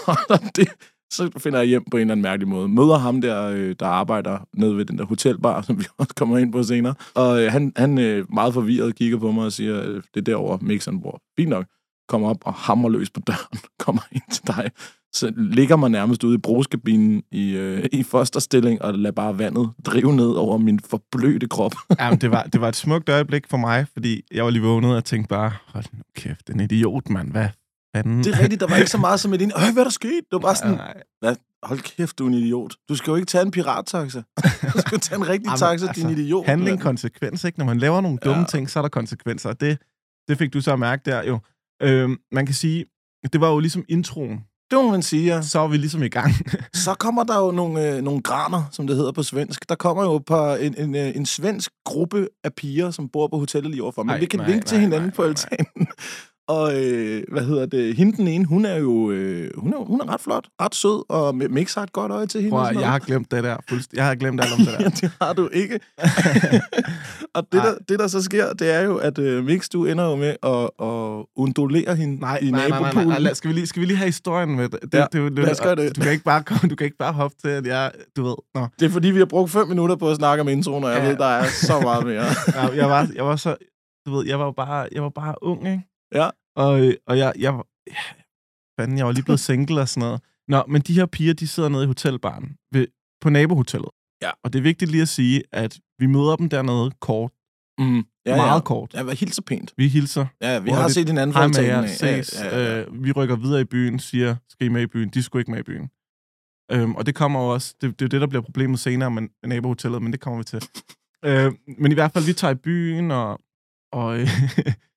[0.55, 0.69] Det,
[1.11, 2.67] så finder jeg hjem på en eller anden mærkelig måde.
[2.67, 6.37] Møder ham der, øh, der arbejder nede ved den der hotelbar, som vi også kommer
[6.37, 6.95] ind på senere.
[7.15, 10.21] Og øh, han, han øh, meget forvirret kigger på mig og siger, øh, det er
[10.21, 11.21] derovre, Mixon bor.
[11.37, 11.65] Fint nok.
[12.07, 13.59] Kommer op og hammer løs på døren.
[13.79, 14.71] Kommer ind til dig.
[15.13, 19.69] Så ligger man nærmest ude i brugskabinen i, øh, i fosterstilling og lader bare vandet
[19.85, 21.73] drive ned over min forblødte krop.
[21.99, 24.95] Jamen, det var, det var et smukt øjeblik for mig, fordi jeg var lige vågnet
[24.95, 27.31] og tænkte bare, hold nu kæft, den idiot, mand.
[27.31, 27.47] Hvad
[27.95, 28.23] fanden?
[28.23, 29.51] Det er rigtigt, der var ikke så meget som et ind.
[29.57, 30.11] Øh, hvad er der sket?
[30.11, 31.35] Det var bare sådan, Nej, hvad?
[31.63, 32.75] hold kæft, du er en idiot.
[32.89, 34.21] Du skal jo ikke tage en pirattaxa.
[34.73, 36.45] Du skal tage en rigtig Jamen, taxa, altså, din idiot.
[36.45, 36.83] handling, mand.
[36.83, 37.59] konsekvens, ikke?
[37.59, 38.45] Når man laver nogle dumme Ja.
[38.47, 39.49] ting, så er der konsekvenser.
[39.49, 39.77] Og det,
[40.27, 41.39] det fik du så at mærke der jo.
[41.83, 42.85] Øhm, man kan sige,
[43.33, 44.39] det var jo ligesom introen.
[44.71, 45.41] Det må man sige, ja.
[45.41, 46.33] Så er vi ligesom i gang.
[46.85, 49.69] Så kommer der jo nogle, øh, nogle graner, som det hedder på svensk.
[49.69, 53.37] Der kommer jo par, en, en, øh, en svensk gruppe af piger, som bor på
[53.37, 54.03] hotellet lige overfor.
[54.03, 55.87] Men Nej, vi kan nej, vinke til nej, hinanden nej, på altanen.
[56.47, 57.95] Og øh, hvad hedder det?
[57.95, 61.03] Hende den ene, hun er jo øh, hun er, hun er ret flot, ret sød,
[61.09, 62.51] og Mix har et godt øje til hende.
[62.55, 63.57] Prøv, jeg har glemt det der.
[63.71, 64.89] Fuldst- Jeg har glemt alt om det Ja, der.
[64.89, 65.79] det har du ikke.
[67.35, 70.09] og det der, det, der så sker, det er jo, at øh, Mix, du ender
[70.09, 73.33] jo med at, at undulere hende Nej, i nej, nej, nej, nej, nej.
[73.33, 74.79] Skal, vi lige, skal vi lige have historien med det?
[74.81, 75.95] det, Ja, det, det, lad os gøre det.
[75.95, 78.35] Du kan ikke bare, komme, du kan ikke bare hoppe til, at jeg, du ved,
[78.55, 78.67] nå.
[78.79, 80.99] Det er fordi, vi har brugt fem minutter på at snakke om introen, og jeg
[81.03, 81.07] Ja.
[81.09, 82.23] ved, der er så meget mere.
[82.55, 83.55] Jeg, jeg, var, jeg var så,
[84.05, 85.83] du ved, jeg var bare, jeg var bare ung, ikke?
[86.15, 86.29] Ja.
[86.55, 87.95] Og, øh, og jeg, jeg, ja,
[88.79, 90.21] fanden, jeg var lige blevet single og sådan noget.
[90.47, 92.87] Nå, men de her piger, de sidder nede i hotelbaren ved,
[93.21, 93.89] på nabohotellet.
[94.21, 94.31] Ja.
[94.43, 97.31] Og det er vigtigt lige at sige, at vi møder dem dernede kort.
[97.79, 98.05] Mm.
[98.25, 98.59] Ja, meget ja.
[98.59, 98.93] kort.
[98.93, 99.73] Ja, helt så pænt.
[99.77, 100.25] Vi hilser.
[100.41, 102.33] Ja, vi Hvor har det- set hinanden fra Hej med jer, ses.
[102.43, 102.81] Ja, ja, ja.
[102.81, 105.09] Øh, vi rykker videre i byen, siger, skal I med i byen?
[105.09, 105.89] De skulle ikke med i byen.
[106.71, 109.11] Øhm, og det kommer jo også, det, det er jo det, der bliver problemet senere
[109.11, 110.61] med med nabohotellet, men det kommer vi til.
[111.25, 113.39] øh, men i hvert fald, vi tager i byen, og,
[113.93, 114.27] og, øh,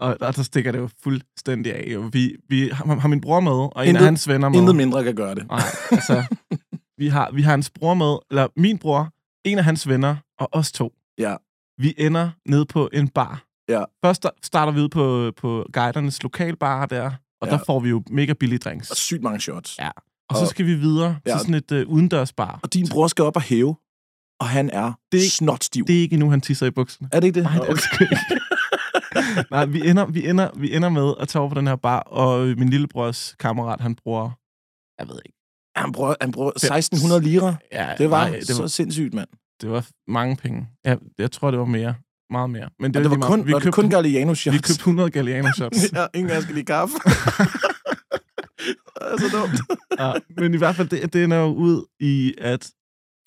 [0.00, 1.92] og, og der stikker det jo fuldstændig af.
[1.94, 2.10] Jo.
[2.12, 4.58] Vi, vi har, har min bror med, og en Intet- af hans venner med.
[4.58, 5.46] Intet mindre kan gøre det.
[5.48, 6.24] Nej, altså,
[6.98, 9.12] vi har, vi har hans bror med, eller min bror,
[9.44, 10.92] en af hans venner, og os to.
[11.18, 11.36] Ja.
[11.78, 13.42] Vi ender ned på en bar.
[13.68, 13.84] Ja.
[14.04, 17.52] Først starter vi ud på, på guidernes lokalbar der, og Ja.
[17.52, 18.90] der får vi jo mega billige drinks.
[18.90, 19.78] Og sygt mange shots.
[19.78, 19.90] Ja.
[20.30, 21.30] Og så og- skal vi videre Ja.
[21.32, 22.60] til sådan et uh, udendørsbar.
[22.62, 23.76] Og din bror skal op og hæve,
[24.40, 25.86] og han er Det- det, snotstiv.
[25.86, 27.08] Det er ikke endnu, han tisser i bukserne.
[27.12, 27.44] er det ikke det?
[27.44, 28.16] Nej, det er ikke.
[29.50, 32.00] Nej, vi ender, vi, ender, vi ender med at tage over på den her bar,
[32.00, 34.30] og min lillebrors kammerat, han bruger,
[34.98, 35.38] jeg ved ikke.
[35.76, 37.54] Han bruger, han bruger 1600 lira.
[37.72, 39.28] Ja, Det var, nej, det det så var, sindssygt, mand.
[39.60, 40.68] det var mange penge.
[40.84, 41.94] Ja, jeg tror, det var mere.
[42.30, 42.68] Meget mere.
[42.80, 43.46] Men Det, er det var kun, meget.
[43.46, 44.56] vi var det købte, kun Galliano vi shots.
[44.56, 45.92] købte 100 Galliano shots.
[45.96, 46.94] ja, ingen af skal lide kaffe.
[47.04, 47.10] det
[49.12, 49.80] er så dumt.
[50.00, 50.12] ja,
[50.42, 52.70] men i hvert fald, det, det ender jo ud i, at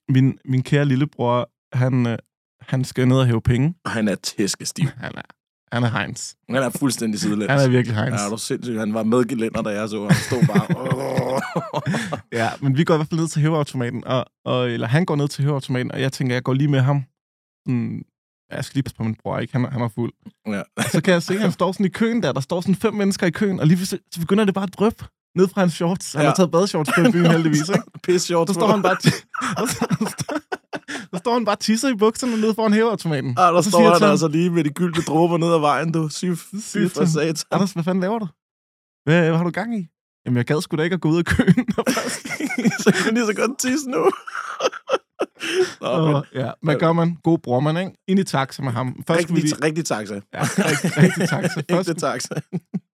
[0.10, 2.18] min, min kære lillebror, han, øh,
[2.62, 3.74] han skal ned og hæve penge.
[3.86, 4.86] Og han er tæskestiv.
[4.98, 5.22] Han er,
[5.74, 6.34] han er Heinz.
[6.50, 7.52] Han er fuldstændig sidelæns.
[7.52, 8.22] Han er virkelig Heinz.
[8.22, 8.80] Ja, du sindssygt.
[8.80, 10.08] Han var med gelænder, da jeg så.
[10.08, 11.42] Han stod bare...
[12.40, 15.16] Ja, men vi går i hvert fald ned til hæveautomaten, og, og, eller han går
[15.16, 17.04] ned til hæveautomaten, og jeg tænker, jeg går lige med ham.
[17.68, 18.04] Sådan,
[18.52, 19.54] ja, jeg skal lige passe på min bror, ikke?
[19.54, 20.14] Han, er- han er fuld.
[20.48, 20.62] ja.
[20.92, 22.32] Så kan jeg se, at han står sådan i køen der.
[22.32, 25.06] Der står sådan fem mennesker i køen, og lige så begynder det bare at dryppe
[25.36, 26.14] ned fra hans shorts.
[26.14, 26.28] Han Ja.
[26.28, 27.84] har taget badeshorts på byen heldigvis, ikke?
[28.04, 28.48] Pisse short.
[28.50, 28.98] Så står han bare...
[31.14, 33.30] så står han bare tisser i bukserne nede foran hæveautomaten.
[33.30, 35.92] Ah, der Og så står han altså lige med de gyldne dråber ned ad vejen,
[35.92, 36.10] du.
[36.10, 37.36] Syg, syg jeg for satan.
[37.52, 38.28] Anders, hvad fanden laver du?
[39.06, 39.88] Hvad, hvad har du gang i?
[40.26, 41.66] Jamen, jeg gad sgu da ikke at gå ud af køen.
[42.80, 44.12] så kan lige så godt tisse nu.
[45.82, 47.18] Nå, men, og, ja, hvad gør man?
[47.24, 47.92] God bror man, ikke?
[48.08, 49.04] Ind i taxa med ham.
[49.08, 49.56] Først rigtig, lige...
[49.64, 50.14] rigtig taxa.
[50.34, 51.62] Ja, rigtig, rigtig taxa.
[51.72, 52.36] Først, Ægte taxa.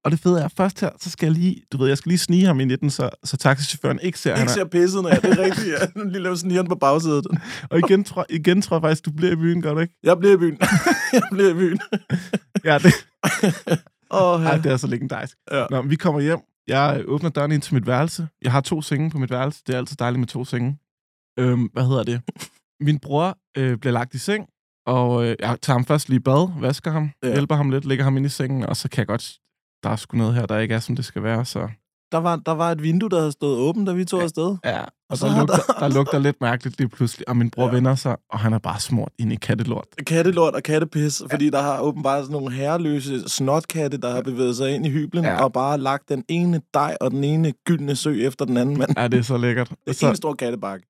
[0.06, 2.20] og det fede er, først her, så skal jeg lige, du ved, jeg skal lige
[2.20, 4.56] snige ham ind i den, så, så taxichaufføren ikke ser, at han Ikke er.
[4.56, 5.68] ser pisset, når jeg det er rigtigt.
[5.68, 6.02] Ja.
[6.12, 7.28] Lige lave snigeren på bagsædet.
[7.70, 9.94] Og igen tror, igen tror jeg faktisk, du bliver i byen, gør du ikke?
[10.04, 10.58] Jeg bliver i byen.
[11.14, 11.80] jeg bliver i byen.
[12.66, 12.94] Ja, det,
[14.12, 14.58] ej, ja.
[14.64, 15.38] det er så legendarisk.
[15.52, 15.66] Ja.
[15.70, 16.40] Nå, vi kommer hjem.
[16.68, 18.28] Jeg åbner døren ind til mit værelse.
[18.42, 19.62] Jeg har to senge på mit værelse.
[19.68, 20.78] Det er altid dejligt med to senge.
[21.40, 22.22] Øhm, hvad hedder det?
[22.82, 24.46] Min bror øh, bliver lagt i seng,
[24.88, 27.28] og øh, jeg tager ham først lige i bad, vasker ham, Ja.
[27.28, 27.34] ja.
[27.34, 29.34] hjælper ham lidt, lægger ham ind i sengen, og så kan jeg godt...
[29.84, 31.68] Der er sgu noget her, der ikke er, som det skal være, så...
[32.12, 34.58] Der var, der var et vindue, der havde stået åbent, da vi tog afsted.
[34.66, 37.72] Ja, Og så der lugter, der lugter lidt mærkeligt lige pludselig, og min bror ja.
[37.74, 39.86] vender sig, og han er bare smurt ind i kattelort.
[40.08, 44.76] kattelort og kattepis, fordi der har åbenbart sådan nogle herreløse snotkatte, der har bevæget sig
[44.76, 45.32] ind i hyblen Ja.
[45.32, 45.44] ja.
[45.44, 48.90] og bare lagt den ene dej og den ene gyldne sø efter den anden mand.
[48.98, 49.70] Ja, det er så lækkert.
[49.70, 50.86] Det er Så en stor kattebakke.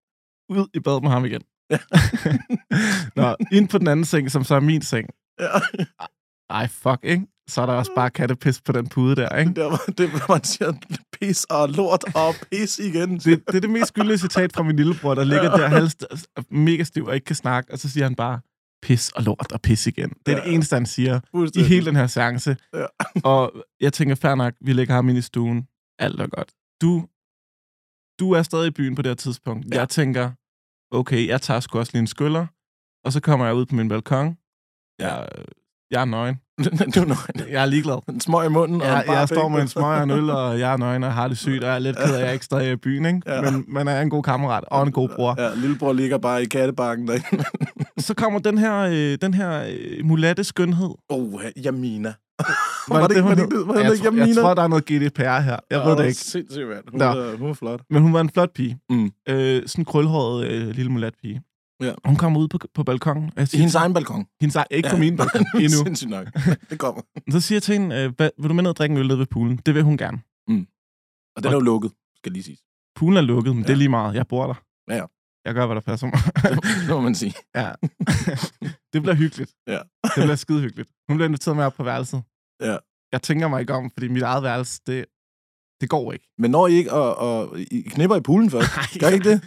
[0.50, 1.42] Ud i bad med ham igen.
[3.16, 5.10] Nå, ind på den anden seng, som så er min seng.
[5.40, 5.48] Ja.
[6.50, 7.28] Ej, fuck, ikke?
[7.50, 9.54] Så er der også bare kattepis på den pude der, ikke?
[9.54, 10.74] Der, var- det, hvor man siger
[11.22, 13.14] pis og lort og pis igen.
[13.18, 16.06] Det, det er det mest skyldige citat fra min lillebror, der ligger der halvst,
[16.50, 18.40] mega stiv og ikke kan snakke, og så siger han bare,
[18.82, 20.10] pis og lort og pis igen.
[20.26, 20.54] Det er det Ja.
[20.54, 21.20] eneste, han siger
[21.56, 22.58] i hele den her seance.
[22.74, 22.86] Ja.
[23.24, 25.68] Og jeg tænker, fair nok, vi lægger ham ind i stuen.
[26.00, 26.52] Alt er godt.
[26.82, 27.08] Du,
[28.20, 29.66] du er stadig i byen på det her tidspunkt.
[29.72, 29.80] Ja.
[29.80, 30.32] Jeg tænker,
[30.92, 32.46] okay, jeg tager sgu også lige en skyller,
[33.06, 34.38] og så kommer jeg ud på min balkon.
[35.00, 35.28] Jeg,
[35.92, 36.36] jeg er nøgen.
[36.96, 37.52] du er nøgen.
[37.52, 38.10] Jeg er ligeglad.
[38.10, 40.60] En smøg i munden og Jeg, jeg står med en smøg og en øl, og
[40.64, 42.34] jeg er nøgen og har det sygt, og jeg er lidt ked af, at jeg
[42.34, 43.22] ikke stadig er i byen, ikke?
[43.26, 43.42] Ja.
[43.42, 45.42] Men man er en god kammerat og en god bror.
[45.42, 47.44] Ja, lillebror ligger bare i kattebakken derinde.
[47.98, 50.90] Så kommer den her, øh, den her øh, mulatte skønhed.
[51.10, 52.14] Oh, Jamina.
[52.40, 54.86] Var Var det var det ikke- var det jeg, ikke jeg tror, der er noget
[54.86, 55.58] GDPR her.
[55.72, 56.18] Jeg ved det ikke.
[56.20, 56.84] Sindssygt, mand.
[56.92, 57.82] Hun, er, hun er flot.
[57.90, 58.80] Men hun var en flot pige.
[58.90, 59.12] Mm.
[59.30, 61.42] Øh, sådan en krølhåret øh, lille mulat pige.
[61.82, 61.94] Ja.
[62.06, 63.26] Hun kommer ud på, på balkongen.
[63.26, 64.26] og Jeg I siger, hendes egen balkon.
[64.42, 65.70] hendes ej- ikke på min balkon endnu.
[65.86, 66.28] Sindssygt nok.
[66.70, 67.02] Det kommer.
[67.32, 69.10] Så siger jeg til hende, øh, hvad, vil du med ned og drikke en øl
[69.20, 69.58] ved poolen?
[69.66, 70.18] Det vil hun gerne.
[71.36, 72.58] Og den er jo lukket, skal lige sige.
[72.96, 73.68] Poolen er lukket, men ja.
[73.68, 73.78] det er Ja.
[73.78, 74.16] lige meget.
[74.16, 74.54] Jeg bor der.
[74.90, 75.06] Ja, ja.
[75.48, 76.20] Jeg gør, hvad der passer mig.
[76.82, 77.34] Det må man sige.
[77.56, 77.72] ja.
[78.94, 79.52] det bliver hyggeligt.
[79.68, 79.80] Ja.
[80.04, 80.90] det bliver skide hyggeligt.
[81.10, 82.24] Hun bliver inviteret med op på værelset.
[82.62, 82.78] Ja.
[83.12, 85.06] Jeg tænker mig ikke om, fordi mit eget værelse, det,
[85.82, 86.28] det går ikke.
[86.38, 88.70] Men når I ikke og, og I knipper i poolen først,
[89.02, 89.40] gør I ikke det?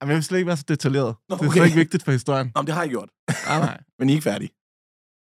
[0.00, 1.14] Jamen, jeg vil slet ikke være så detaljeret.
[1.28, 1.56] Nå, Det er okay.
[1.58, 2.46] slet ikke vigtigt for historien.
[2.54, 3.10] Nå, men det har I gjort.
[3.48, 3.80] Nej, nej.
[3.98, 4.50] Men I er ikke færdige.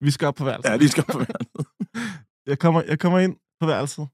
[0.06, 0.69] Vi skal op på værelset.
[0.71, 1.65] Ja, de skal på værelset.
[2.47, 4.08] Jeg kommer, jeg kommer ind på værelset,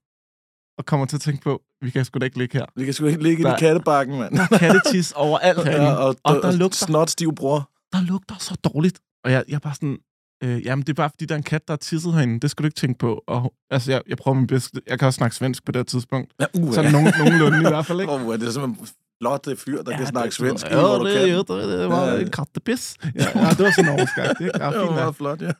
[0.78, 2.66] og kommer til at tænke på, vi kan sgu da ikke ligge her.
[2.76, 4.36] Vi kan sgu ikke ligge i Der- de kattebakken, mand.
[4.36, 5.86] Der er kattetis overalt herinde.
[5.90, 7.70] Ja, og, og der lugter, snot stiv bror.
[7.92, 9.00] der lugter så dårligt.
[9.24, 9.98] Og jeg, jeg er bare sådan,
[10.44, 12.40] øh, jamen det er bare fordi, der er en kat, der er tisset herinde.
[12.40, 13.22] Det skal du ikke tænke på.
[13.26, 14.80] Og, altså, jeg, jeg prøver min bedste.
[14.86, 16.32] Jeg kan også snakke svensk på det tidspunkt.
[16.40, 18.12] Ja, uh, Sådan nogen, nogenlunde i hvert fald, ikke?
[18.14, 18.88] Oh, det er simpelthen
[19.22, 20.66] flot det fyr, der ja, kan snakke det- svensk.
[20.66, 22.20] Ja, det, ja, det, det var Ja.
[22.20, 22.96] en kattepis.
[23.04, 24.38] Ja, ja, det var sådan overskagt.
[24.38, 25.52] Det er Det var flot, ja.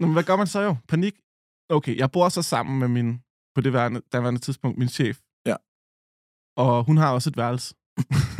[0.00, 0.76] Nå, men hvad gør man så jo?
[0.88, 1.14] Panik.
[1.70, 3.18] Okay, jeg bor så sammen med min,
[3.54, 5.18] på det værende, daværende tidspunkt, min chef.
[5.46, 5.56] Ja.
[6.56, 7.74] Og hun har også et værelse.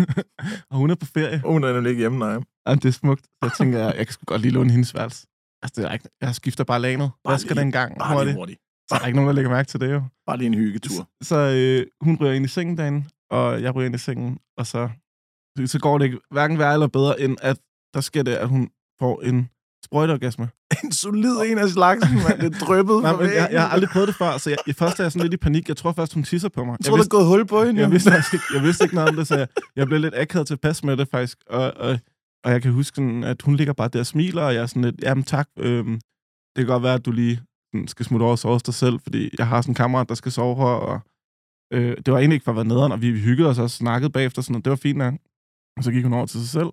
[0.71, 1.43] og hun er på ferie.
[1.45, 2.39] Oh, hun er nemlig ikke hjemme, nej.
[2.67, 3.25] Ja, det er smukt.
[3.25, 5.27] Så jeg tænker, jeg, jeg kan sgu godt lige låne hendes værelse.
[5.63, 7.11] Altså, det er ikke, jeg skifter bare lanet.
[7.25, 7.99] Bare Hvad skal den gang?
[7.99, 8.37] Bare hurtigt?
[8.37, 8.61] hurtigt.
[8.89, 10.03] Så er der ikke nogen, der lægger mærke til det jo.
[10.27, 11.09] Bare lige en hyggetur.
[11.23, 14.67] Så øh, hun ryger ind i sengen derinde, og jeg ryger ind i sengen, og
[14.67, 14.91] så,
[15.67, 17.59] så går det ikke hverken værre eller bedre, end at
[17.95, 18.71] der sker det, at hun
[19.01, 19.51] får en
[19.85, 20.49] sprøjteorgasme.
[20.85, 22.41] En solid en af slagsen, mand.
[22.41, 25.01] Det drøbet Nej, men jeg, jeg har aldrig prøvet det før, så jeg, jeg først
[25.01, 25.69] er jeg sådan lidt i panik.
[25.69, 26.77] Jeg tror først, hun tisser på mig.
[26.81, 27.81] Jeg tror, der er gået hul på hende.
[27.81, 30.15] jeg, vidste, faktisk ikke, jeg vidste ikke noget om det, så jeg, jeg blev lidt
[30.17, 31.39] akavet til pas med det faktisk.
[31.51, 31.99] Og, og,
[32.45, 34.67] og jeg kan huske, sådan, at hun ligger bare der og smiler, og jeg er
[34.67, 35.95] sådan lidt, jamen tak, øhm,
[36.57, 37.41] det kan godt være, at du lige
[37.87, 40.33] skal smutte over og sove dig selv, fordi jeg har sådan en kammerat, der skal
[40.33, 41.01] sove her, og
[41.73, 44.11] øh, det var egentlig ikke for at være nederen, og vi hyggede os og snakkede
[44.11, 45.15] bagefter, sådan, og det var fint nok.
[45.77, 46.71] Og så gik hun over til sig selv.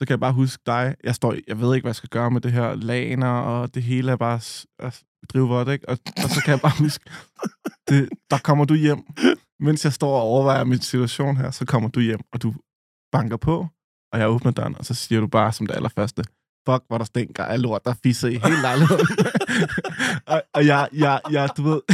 [0.00, 0.94] Så kan jeg bare huske dig.
[1.04, 3.82] Jeg står, jeg ved ikke, hvad jeg skal gøre med det her laner, og det
[3.82, 5.00] hele er bare s- er
[5.32, 5.88] drivvådt, ikke?
[5.88, 7.10] Og, og så kan jeg bare huske,
[7.88, 9.02] det, der kommer du hjem.
[9.60, 12.54] Mens jeg står og overvejer min situation her, så kommer du hjem, og du
[13.12, 13.66] banker på,
[14.12, 16.22] og jeg åbner døren, og så siger du bare som det allerførste,
[16.68, 19.06] fuck, hvor der stinker af lort, der fisser i hele lejligheden.
[20.32, 21.80] og, og jeg, jeg, jeg, du ved,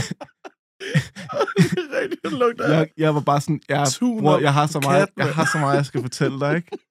[2.79, 3.87] jeg, jeg var bare sådan, jeg,
[4.21, 6.79] bror, jeg har så meget, jeg har så meget, jeg skal fortælle dig, ikke?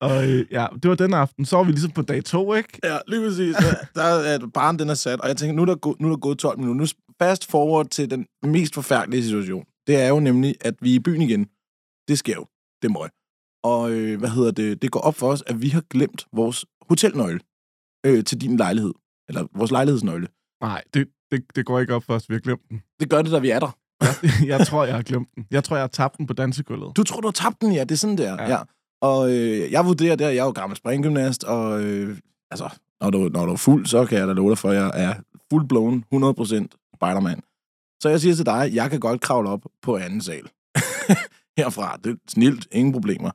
[0.00, 1.44] Og øh, ja, det var den aften.
[1.44, 2.78] Så var vi ligesom på dag to, ikke?
[2.84, 3.56] Ja, lige præcis.
[3.60, 5.96] Ja, Der er, at barn, den er sat, og jeg tænker, nu er, der gå,
[6.00, 6.80] nu er der gået 12 minutter.
[6.80, 6.86] Nu
[7.22, 9.64] fast forward til den mest forfærdelige situation.
[9.86, 11.46] Det er jo nemlig, at vi er i byen igen.
[12.08, 12.46] Det sker jo.
[12.82, 13.10] Det må jeg.
[13.64, 14.82] Og øh, hvad hedder det?
[14.82, 17.40] Det går op for os, at vi har glemt vores hotelnøgle
[18.06, 18.92] øh, til din lejlighed.
[19.28, 20.28] Eller vores lejlighedsnøgle.
[20.62, 22.82] Nej, det, det, det går ikke op for os, vi har glemt den.
[23.00, 23.78] Det gør det, da vi er der.
[24.52, 25.46] jeg tror, jeg har glemt den.
[25.50, 26.96] Jeg tror, jeg har tabt den på dansegulvet.
[26.96, 27.80] Du tror, du har tabt den, ja.
[27.80, 28.42] Det er sådan, der.
[28.42, 28.50] Ja.
[28.50, 28.58] Ja.
[29.08, 32.18] Og øh, jeg vurderer der, jeg er jo gammel springgymnast, og øh,
[32.50, 32.68] altså,
[33.00, 34.90] når du, når du er fuld, så kan jeg da love dig for, at jeg
[34.94, 35.14] er
[35.50, 36.16] fuldblown 100%
[36.96, 37.40] Spider-Man.
[38.02, 40.42] Så jeg siger til dig, jeg kan godt kravle op på anden sal.
[41.58, 41.96] Herfra.
[42.04, 42.68] Det er snilt.
[42.72, 43.30] Ingen problemer.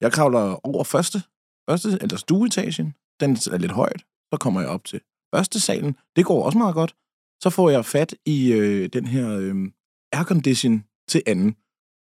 [0.00, 1.22] Jeg kravler over første,
[1.70, 2.94] første eller stueetagen.
[3.20, 4.04] Den er lidt højt.
[4.32, 5.00] Så kommer jeg op til
[5.34, 5.96] første salen.
[6.16, 6.94] Det går også meget godt.
[7.42, 9.54] Så får jeg fat i øh, den her øh,
[10.12, 11.56] aircondition til anden.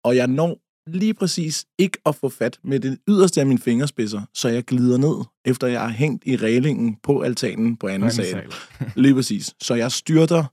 [0.04, 4.22] Og jeg når lige præcis ikke at få fat med det yderste af mine fingerspidser,
[4.34, 8.52] så jeg glider ned, efter jeg har hængt i reglingen på altanen på anden sal.
[8.96, 9.54] Lige præcis.
[9.62, 10.44] Så jeg styrter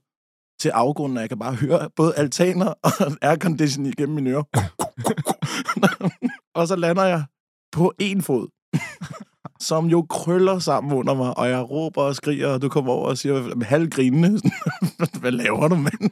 [0.60, 4.42] til afgrunden, og jeg kan bare høre både altaner og aircondition igennem mine ører.
[6.58, 7.24] og så lander jeg
[7.72, 8.48] på en fod,
[9.60, 13.08] som jo krøller sammen under mig, og jeg råber og skriger, og du kommer over
[13.08, 14.40] og siger, med halvgrinende,
[15.20, 16.10] hvad laver du, mand?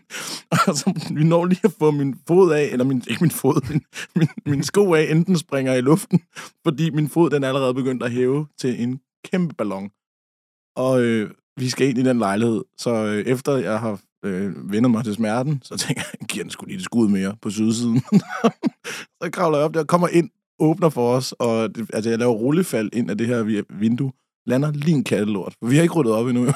[0.68, 3.68] Og så vi når lige at få min fod af, eller min, ikke min fod,
[3.70, 3.82] min,
[4.16, 6.20] min, min sko af, enten springer i luften,
[6.66, 9.90] fordi min fod den er allerede begyndt at hæve til en kæmpe ballon.
[10.76, 14.90] Og øh, vi skal ind i den lejlighed, så øh, efter jeg har øh, vendet
[14.90, 18.00] mig til smerten, så tænker jeg, giver den sgu lige et skud mere på sydsiden.
[19.22, 22.32] så kravler jeg op der, kommer ind, åbner for os, og det, altså, jeg laver
[22.32, 24.12] rullefald ind af det her vi- vindue,
[24.46, 26.46] lander lige en kattelort, vi har ikke ryddet op endnu.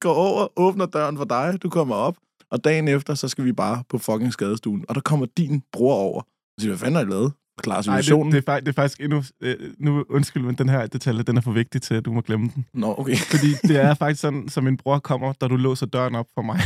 [0.00, 2.16] Går over, åbner døren for dig, du kommer op,
[2.50, 5.94] og dagen efter, så skal vi bare på fucking skadestuen, og der kommer din bror
[5.94, 7.32] over, og siger, hvad fanden har I lavet?
[7.62, 8.32] Klar Nej, det, situationen.
[8.32, 9.22] det, er, det er faktisk endnu...
[9.42, 12.20] Øh, nu, undskyld, men den her detalje, den er for vigtig til, at du må
[12.20, 12.66] glemme den.
[12.74, 13.16] Nå, okay.
[13.16, 16.42] Fordi det er faktisk sådan, som min bror kommer, da du låser døren op for
[16.42, 16.60] mig.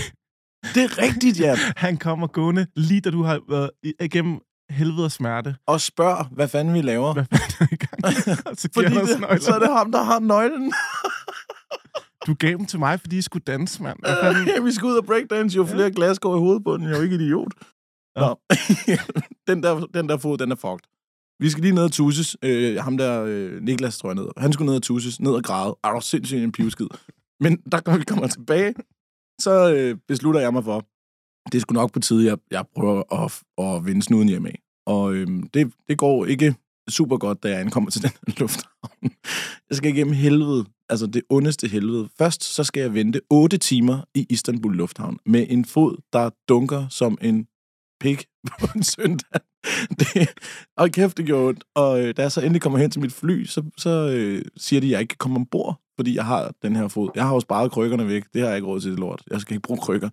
[0.75, 1.57] Det er rigtigt, ja.
[1.77, 3.71] Han kommer gående, lige da du har været
[4.01, 4.41] igennem
[4.73, 5.57] helvede og smerte.
[5.67, 7.13] Og spørg, hvad fanden vi laver.
[7.13, 8.15] Hvad fanden er i gang?
[8.59, 10.73] Så, Fordi det, så er det ham, der har nøglen.
[12.27, 13.99] Du gav dem til mig, fordi I skulle danse, mand.
[13.99, 14.65] Hvad fanden?
[14.67, 16.85] vi skal ud og breakdance, jo flere glas går i hovedet på den.
[16.85, 17.53] Jeg er jo ikke idiot.
[18.17, 18.39] Nå.
[19.49, 20.89] den, der, den der fod, den er fucked.
[21.39, 22.37] Vi skal lige ned og tusses.
[22.45, 24.29] Øh, ham der, øh, Niklas, tror jeg ned.
[24.37, 25.77] Han skulle ned og tusses, ned og græde.
[25.85, 26.87] Er du sindssygt en pivskid.
[27.41, 28.75] Men der, når vi kommer tilbage,
[29.41, 30.87] så øh, beslutter jeg mig for,
[31.47, 34.59] det er sgu nok på tide, jeg, jeg prøver at, at vinde snuden hjemme af.
[34.87, 36.55] Og øhm, det, det går ikke
[36.89, 39.13] super godt, da jeg ankommer til den her lufthavn.
[39.71, 42.09] Jeg skal igennem helvede, altså det ondeste helvede.
[42.19, 46.89] Først så skal jeg vente 8 timer i Istanbul Lufthavn med en fod, der dunker
[46.89, 47.47] som en
[48.01, 48.25] pik
[48.61, 49.41] på en søndag.
[49.99, 50.29] Det,
[50.77, 51.65] og kæft, det gjorde ondt.
[51.75, 54.81] Og øh, da jeg så endelig kommer hen til mit fly, så, så øh, siger
[54.81, 57.11] de, at jeg ikke kan komme ombord, fordi jeg har den her fod.
[57.15, 58.25] Jeg har jo sparet krykkerne væk.
[58.35, 59.23] Det har jeg ikke råd til, det lort.
[59.31, 60.09] Jeg skal ikke bruge krykker.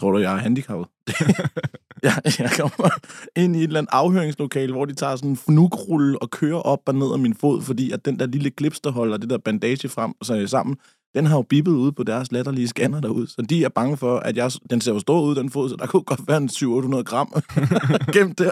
[0.00, 0.86] Tror du, jeg er handicappet?
[2.02, 2.90] jeg, jeg kommer
[3.36, 6.80] ind i et eller andet afhøringslokale, hvor de tager sådan en fnugrulle og kører op
[6.86, 9.38] og ned af min fod, fordi at den der lille klips, der holder det der
[9.38, 10.76] bandage frem så sammen,
[11.14, 13.26] den har jo bippet ud på deres latterlige scanner derude.
[13.26, 15.76] Så de er bange for, at jeg, den ser jo stor ud, den fod, så
[15.76, 17.32] der kunne godt være en 700-800 gram
[18.14, 18.50] gemt der.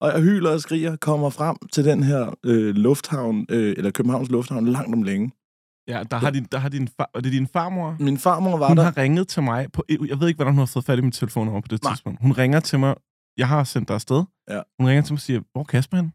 [0.00, 4.30] Og jeg hyler og skriger, kommer frem til den her øh, lufthavn, øh, eller Københavns
[4.30, 5.30] Lufthavn, langt om længe.
[5.88, 7.96] Ja, der har din, der har din far, og det er din farmor.
[8.00, 8.82] Min farmor var Hun der.
[8.82, 9.72] har ringet til mig.
[9.72, 11.92] På, jeg ved ikke, hvordan hun har fået fat i mit telefonnummer på det Nej.
[11.92, 12.20] tidspunkt.
[12.22, 12.94] Hun ringer til mig.
[13.36, 14.24] Jeg har sendt dig afsted.
[14.50, 14.60] Ja.
[14.78, 16.12] Hun ringer til mig og siger, hvor er Kasper hen?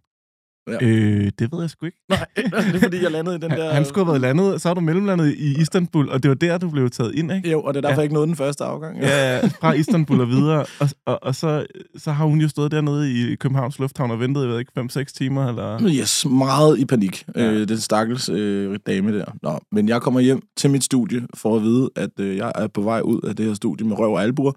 [0.67, 0.77] Ja.
[0.81, 1.97] Øh, det ved jeg sgu ikke.
[2.09, 3.73] Nej, det er fordi, jeg landede i den der...
[3.73, 6.57] han skulle have været landet, så har du mellemlandet i Istanbul, og det var der,
[6.57, 7.51] du blev taget ind, ikke?
[7.51, 7.95] Jo, og det er derfor, Ja.
[7.95, 8.99] jeg ikke nåede den første afgang.
[9.01, 10.65] Ja, ja, fra Istanbul og videre.
[10.79, 11.65] Og, og, og så,
[11.97, 15.03] så har hun jo stået dernede i Københavns Lufthavn og ventet, jeg ved ikke, 5-6
[15.03, 15.81] timer, eller...
[15.81, 17.51] Yes, meget i panik, ja.
[17.51, 19.25] øh, den stakkels øh, dame der.
[19.43, 22.67] Nå, men jeg kommer hjem til mit studie for at vide, at øh, jeg er
[22.67, 24.51] på vej ud af det her studie med røv og albuer,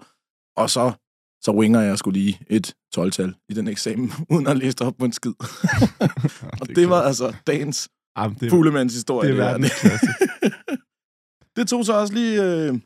[0.57, 0.91] og så,
[1.41, 4.93] så winger jeg skulle lige et 12-tal i den eksamen, uden at læse det op
[4.99, 5.33] på en skid.
[6.61, 9.29] og det, det var altså dagens Jamen, det, fuglemands historie.
[9.29, 10.07] det er verdensklasse.
[11.55, 12.79] det tog så også lige øh,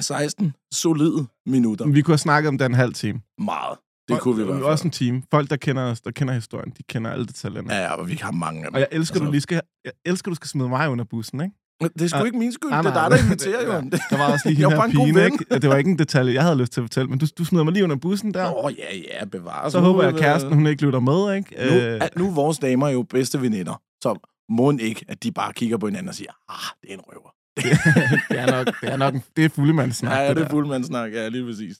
[0.00, 1.86] 16 solide minutter.
[1.86, 3.20] Vi kunne have snakket om den en halv time.
[3.38, 3.78] Meget.
[4.08, 4.64] Det kunne vi i hvert fald.
[4.64, 5.22] Også en time.
[5.30, 7.74] Folk, der kender os, der kender historien, de kender alle detaljerne.
[7.74, 8.74] Ja, ja, og vi har mange af dem.
[8.74, 11.40] Og jeg elsker, Altså- du lige skal, jeg elsker, du skal smide mig under bussen,
[11.40, 11.54] ikke?
[11.82, 12.70] Det er sgu Ah, ikke min skyld.
[12.70, 13.80] nej, det er dig, der inviterer ja.
[13.80, 15.32] Det- Der var også lige hende her ven.
[15.32, 15.44] ikke?
[15.62, 17.64] Det var ikke en detalje, jeg havde lyst til at fortælle, men du, du smider
[17.64, 18.64] mig lige under bussen der.
[18.64, 19.72] Åh, ja, ja, bevares.
[19.72, 21.54] så Nu, håber jeg, at øh, kæresten, hun ikke lytter med, ikke?
[21.70, 25.32] Nu, Øh, er, nu er vores damer jo bedste veninder, så må ikke, at de
[25.32, 27.30] bare kigger på hinanden og siger, ah, det er en røver.
[28.30, 30.12] det er nok, det er nok, det er fuldemandsnak.
[30.12, 30.44] Ja, ja, det der.
[30.44, 31.76] er fuldmandssnak, ja, lige præcis.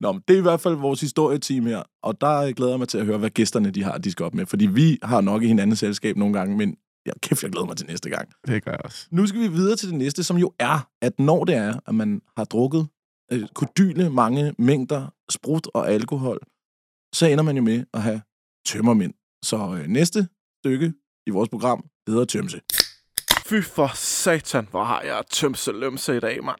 [0.00, 2.88] Nå, men det er i hvert fald vores historieteam her, og der glæder jeg mig
[2.88, 4.46] til at høre, hvad gæsterne de har, de skal op med.
[4.46, 7.76] Fordi vi har nok i hinandens selskab nogle gange, men ja, kæft, jeg glæder mig
[7.76, 8.28] til næste gang.
[8.46, 9.08] Det gør jeg også.
[9.10, 11.94] Nu skal vi videre til det næste, som jo er, at når det er, at
[11.94, 12.88] man har drukket
[13.32, 16.38] øh, kodyle mange mængder sprut og alkohol,
[17.14, 18.22] så ender man jo med at have
[18.66, 19.14] tømmermænd.
[19.44, 20.28] Så øh, næste
[20.62, 20.92] stykke
[21.26, 22.60] i vores program, hedder Tømse.
[23.46, 26.58] Fy for satan, hvor har jeg tømse lømse i dag, mand.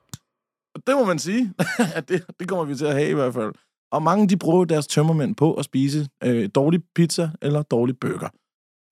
[0.86, 1.54] Det må man sige,
[1.96, 3.52] at det, det kommer vi til at have i hvert fald.
[3.92, 8.28] Og mange de bruger deres tømmermænd på at spise øh, dårlig pizza eller dårlig burger.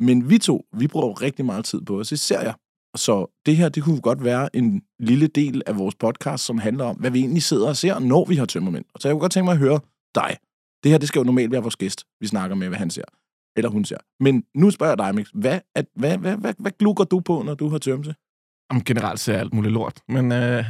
[0.00, 2.52] Men vi to, vi bruger jo rigtig meget tid på at se serier.
[2.96, 6.84] Så det her, det kunne godt være en lille del af vores podcast, som handler
[6.84, 8.84] om, hvad vi egentlig sidder og ser, når vi har tømmermænd.
[8.98, 9.80] Så jeg kunne godt tænke mig at høre
[10.14, 10.36] dig.
[10.82, 13.04] Det her, det skal jo normalt være vores gæst, vi snakker med, hvad han ser.
[13.56, 13.96] Eller hun ser.
[14.20, 15.26] Men nu spørger jeg dig, Mix.
[15.34, 18.14] Hvad, at, hvad, hvad, hvad, hvad glukker du på, når du har tømse?
[18.70, 20.00] Om generelt ser jeg alt muligt lort.
[20.08, 20.64] Men øh,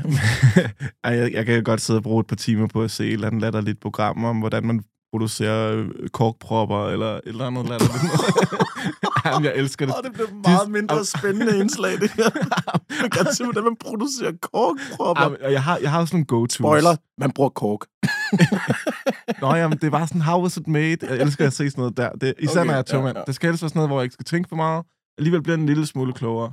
[1.04, 3.26] jeg, jeg kan godt sidde og bruge et par timer på at se et eller
[3.26, 8.02] andet latterligt program om, hvordan man producerer øh, korkpropper, eller et eller andet latterligt.
[9.32, 9.94] Jamen, jeg elsker det.
[9.98, 12.30] Åh, det bliver meget mindre spændende indslag, det her.
[13.02, 15.22] Man kan se, hvordan man producerer korkpropper.
[15.22, 16.54] Jamen, og jeg har, jeg har sådan nogle go-tos.
[16.54, 17.80] Spoiler, man bruger kork.
[19.42, 20.96] Nå, jamen, det var sådan, how was it made?
[21.02, 22.10] Jeg elsker at se sådan noget der.
[22.12, 23.16] Det, især Okay, når jeg er ja, tømmermand.
[23.16, 23.22] ja.
[23.26, 24.84] Det skal helst være sådan noget, hvor jeg ikke skal tænke for meget.
[25.18, 26.52] Alligevel bliver den en lille smule klogere.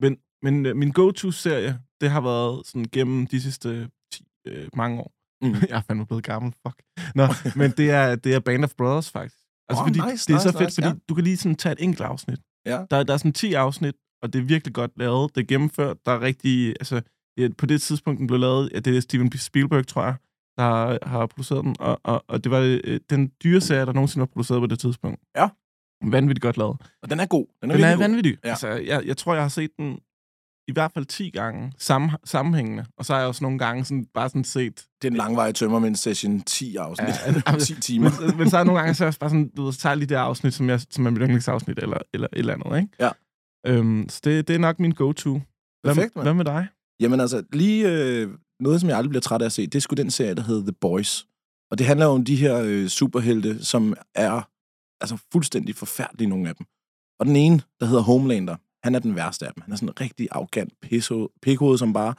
[0.00, 5.00] Men, men øh, min go-to-serie, det har været sådan gennem de sidste 10, øh, mange
[5.00, 5.12] år.
[5.42, 5.54] Mm.
[5.70, 6.82] jeg er fandme blevet gammel, fuck.
[7.14, 9.38] Nå, men det er, det er Band of Brothers, faktisk.
[9.68, 11.00] Altså, Åh, fordi nice, det er så nice, fedt, nice, fordi ja.
[11.08, 12.38] du kan lige sådan tage et enkelt afsnit.
[12.66, 12.84] Ja.
[12.90, 15.34] Der, der er sådan 10 afsnit, og det er virkelig godt lavet.
[15.34, 15.96] Det er gennemført.
[16.06, 16.68] Der er rigtig...
[16.68, 17.02] Altså,
[17.38, 20.14] ja, på det tidspunkt, den blev lavet, ja, det er Steven Spielberg, tror jeg,
[20.58, 24.20] der har, produceret den, og, og, og det var øh, den dyre serie, der nogensinde
[24.20, 25.20] var produceret på det tidspunkt.
[25.36, 25.48] Ja.
[26.04, 26.76] Vanvittigt godt lavet.
[27.02, 27.46] Og den er god.
[27.62, 27.98] Den er, Den er god.
[27.98, 28.36] vanvittig.
[28.44, 28.48] Ja.
[28.48, 29.98] Altså, jeg, jeg tror, jeg har set den
[30.68, 34.06] i hvert fald 10 gange sammen, sammenhængende, og så har jeg også nogle gange sådan,
[34.14, 34.86] bare sådan set...
[35.02, 37.08] Det er en langvarig tømmermænd session 10 afsnit.
[37.46, 38.10] Ja, 10 timer.
[38.26, 39.90] Men, men så er nogle gange, så er jeg bare sådan, du ved, så tager
[39.90, 42.76] jeg lige det afsnit, som, jeg, som er mit yndlingsafsnit, eller, eller et eller andet,
[42.80, 42.88] ikke?
[43.00, 43.10] Ja.
[43.66, 45.32] Øhm, så det, det er nok min go-to.
[45.32, 46.24] Hvad, Perfekt, mand.
[46.24, 46.66] hvad med dig?
[47.00, 48.28] Jamen altså, lige øh,
[48.60, 50.42] noget, som jeg aldrig bliver træt af at se, det er sgu den serie, der
[50.42, 51.26] hedder The Boys.
[51.70, 54.48] Og det handler jo om de her øh, superhelte, som er
[55.00, 56.66] altså fuldstændig forfærdelige, nogle af dem.
[57.20, 59.62] Og den ene, der hedder Homelander, han er den værste af dem.
[59.62, 62.14] Han er sådan en rigtig arrogant pisso- pikhoved, som bare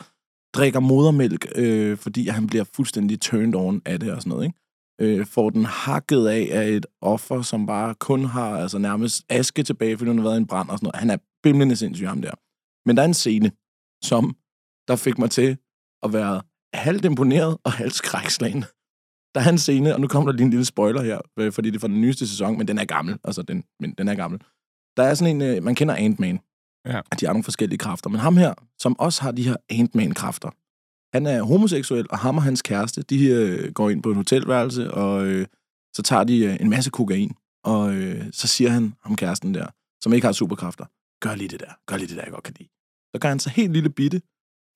[0.55, 4.59] drikker modermælk, øh, fordi han bliver fuldstændig turned on af det og sådan noget, ikke?
[5.01, 9.63] Øh, får den hakket af af et offer, som bare kun har altså nærmest aske
[9.63, 10.99] tilbage, fordi hun har været i en brand og sådan noget.
[10.99, 12.31] Han er bimlende sindssyg, ham der.
[12.87, 13.51] Men der er en scene,
[14.03, 14.35] som
[14.87, 15.57] der fik mig til
[16.03, 16.41] at være
[16.73, 18.61] halvt imponeret og halvt skrækslagen.
[19.35, 21.69] Der er en scene, og nu kommer der lige en lille spoiler her, øh, fordi
[21.69, 23.17] det er fra den nyeste sæson, men den er gammel.
[23.23, 24.39] Altså, den, men den er gammel.
[24.97, 26.39] Der er sådan en, øh, man kender Ant-Man.
[26.85, 27.01] Ja.
[27.19, 28.09] De har nogle forskellige kræfter.
[28.09, 30.49] Men ham her, som også har de her Ant-Man-kræfter,
[31.15, 34.93] han er homoseksuel, og ham og hans kæreste, de øh, går ind på et hotelværelse,
[34.93, 35.47] og øh,
[35.95, 37.35] så tager de øh, en masse kokain.
[37.63, 39.67] Og øh, så siger han, ham kæresten der,
[40.03, 40.85] som ikke har superkræfter,
[41.21, 42.69] gør lige det der, gør lige det der, jeg godt kan lide.
[43.15, 44.21] Så gør han så helt lille bitte,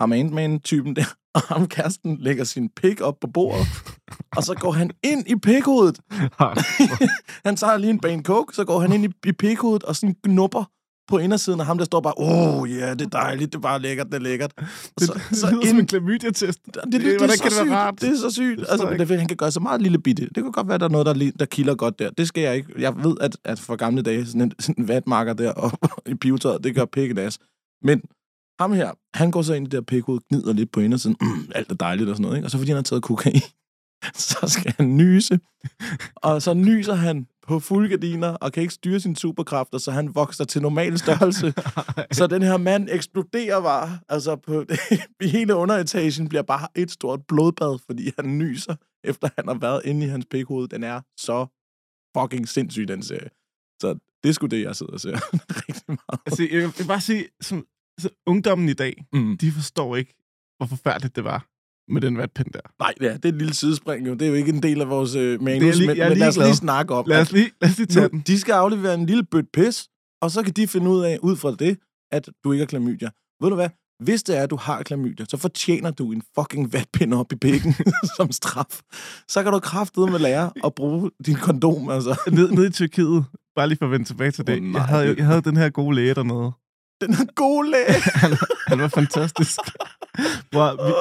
[0.01, 3.68] ham Ant-Man-typen der, og ham kæresten lægger sin pik op på bordet,
[4.38, 5.99] og så går han ind i pikhovedet.
[7.47, 10.16] han tager lige en bane coke, så går han ind i, i pikhovedet og sådan
[10.24, 10.64] knupper
[11.10, 13.57] på indersiden, og ham der står bare, åh, oh, ja, yeah, det er dejligt, det
[13.57, 14.51] er bare lækkert, det er lækkert.
[14.60, 14.68] Det,
[15.07, 16.60] så, det, så det lyder som ind- en klamydia-test.
[16.66, 17.72] det, det, det, det, er kan så det være sygt.
[17.72, 18.01] rart?
[18.01, 18.60] Det er så sygt.
[18.60, 20.24] forstår Altså, det, han kan gøre så meget lille bitte.
[20.24, 22.10] Det kan godt være, der er noget, der, der kilder godt der.
[22.10, 22.74] Det skal jeg ikke.
[22.78, 25.72] Jeg ved, at, at for gamle dage, sådan en, sådan en vatmarker der og,
[26.12, 27.39] i pivetøjet, det gør pikken as.
[27.84, 28.01] Men
[28.60, 31.18] ham her, han går så ind i det der pikhoved, gnider lidt på indersiden.
[31.22, 32.38] Mm, alt er dejligt og sådan noget.
[32.38, 32.47] Ikke?
[32.47, 33.41] Og så fordi han har taget kokain,
[34.30, 35.39] så skal han nyse.
[36.16, 40.16] Og så nyser han på fulde gardiner og kan ikke styre sine superkræfter, så han
[40.16, 41.53] vokser til normal størrelse.
[42.18, 43.99] Så den her mand eksploderer bare.
[44.10, 44.66] Altså, på,
[45.22, 50.05] hele underetagen bliver bare et stort blodbad, fordi han nyser, efter han har været inde
[50.05, 50.68] i hans pikhoved.
[50.68, 51.45] Den er så
[52.18, 53.30] fucking sindssyg, den serie.
[53.82, 55.16] Så det er sgu det, jeg sidder og ser
[55.68, 56.22] rigtig meget.
[56.26, 57.66] Altså, jeg vil bare sige, som,
[57.99, 59.38] så ungdommen i dag, Mm.
[59.38, 60.14] de forstår ikke,
[60.57, 61.45] hvor forfærdeligt det var
[61.89, 62.59] med den vatpind der.
[62.79, 64.13] Nej, ja, det er et lille sidespring jo.
[64.13, 66.17] Det er jo ikke en del af vores øh, manus, Det er lige- men, men
[66.17, 68.23] lad os lige snakke om, Lad os lige, lad os lige tage nu, den.
[68.27, 69.87] de skal aflevere en lille bødt pis,
[70.21, 71.77] og så kan de finde ud af, ud fra det,
[72.11, 73.09] at du ikke har klamydia.
[73.41, 73.69] Ved du hvad?
[74.03, 77.35] Hvis det er, at du har klamydia, så fortjener du en fucking vatpind op i
[77.35, 77.75] pikken
[78.17, 78.79] som straf.
[79.27, 82.21] Så kan du kraftede med lære at bruge din kondom, altså.
[82.31, 83.25] Ned, ned i Tyrkiet,
[83.55, 84.63] bare lige for at vende tilbage til det.
[84.63, 84.71] Nej.
[84.81, 86.51] jeg, havde, jeg havde den her gode læge dernede.
[87.01, 88.01] Den er god læge.
[88.23, 88.31] Han,
[88.67, 89.59] han var fantastisk.
[90.51, 90.93] Hvor vi,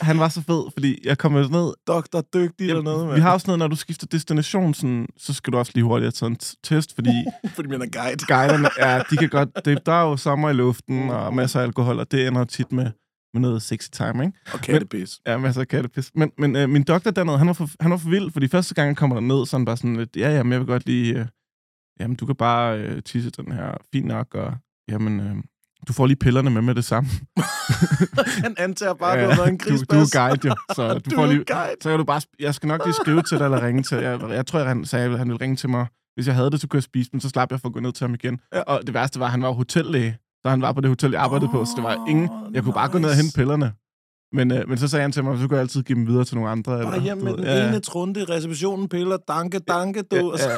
[0.00, 1.74] han var så fed, fordi jeg kom jo ned...
[1.86, 3.22] Doktor dygtig eller noget, vi mand.
[3.22, 6.30] har også noget, når du skifter destination, sådan, så skal du også lige hurtigt have
[6.30, 7.10] taget en test, fordi
[7.56, 8.26] Fordi man er guide.
[8.26, 9.48] guiderne, ja, de kan godt...
[9.64, 12.72] Det, der er jo sommer i luften og masser af alkohol, og det ender tit
[12.72, 12.90] med,
[13.34, 14.38] med noget sexy time, ikke?
[14.52, 15.20] Og kattepis.
[15.26, 16.10] Ja, masser af kattepis.
[16.14, 18.74] Men, men øh, min doktor dernede, han var, for, han var for vild, fordi første
[18.74, 21.18] gang, han kommer derned, så han bare sådan lidt, ja, jamen, jeg vil godt lige,
[21.18, 21.26] øh,
[22.00, 24.52] jamen, du kan bare øh, tisse den her, fint nok, og
[24.88, 25.34] jamen, øh,
[25.88, 27.10] du får lige pillerne med med det samme.
[28.44, 30.14] Han antager bare, at du har været en du, du krigsbas.
[30.14, 31.74] er guide, jo, så du, Du får lige, guide.
[31.82, 34.20] så kan du bare, jeg skal nok lige skrive til dig, eller ringe til jeg,
[34.30, 36.68] jeg tror, han sagde, at han ville ringe til mig, hvis jeg havde det, så
[36.68, 38.40] kunne jeg spise, men så slap jeg for at gå ned til ham igen.
[38.54, 38.60] Ja.
[38.60, 41.20] Og det værste var, at han var hotellæge, så han var på det hotel, jeg
[41.20, 43.22] arbejdede på, så det var ingen, jeg kunne bare gå ned og nice.
[43.22, 43.72] hente pillerne.
[44.34, 46.24] Men, øh, men så sagde han til mig, så kunne jeg altid give dem videre
[46.24, 46.82] til nogle andre.
[46.82, 50.38] Bare hjem du med den ja, ene trunde, receptionen piller, danke, danke, du, Ja, og
[50.38, 50.50] så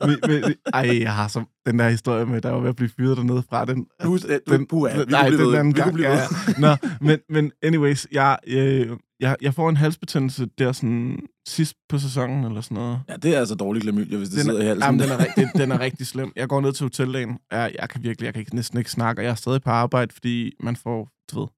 [0.00, 0.06] ja.
[0.06, 3.16] men, ej, jeg har så den der historie med, der var ved at blive fyret
[3.16, 3.86] dernede fra den.
[4.04, 5.94] Du, du, den, puha, vi nej, den anden Vi gang.
[5.94, 6.26] blive Ja, ja.
[6.58, 8.86] Nå, men, men anyways, jeg, jeg,
[9.20, 12.98] jeg, jeg får en halsbetændelse der sådan sidst på sæsonen eller sådan noget.
[13.08, 14.82] Ja, det er altså dårlig klamydia, hvis det Den sidder i halsen.
[14.84, 16.32] jamen, den, er, rigtig- den er rigtig slem.
[16.36, 17.38] Jeg går ned til hoteldagen.
[17.52, 19.70] Jeg, jeg kan virkelig, jeg kan ikke, næsten ikke snakke, og jeg er stadig på
[19.70, 21.48] arbejde, fordi man får, du ved,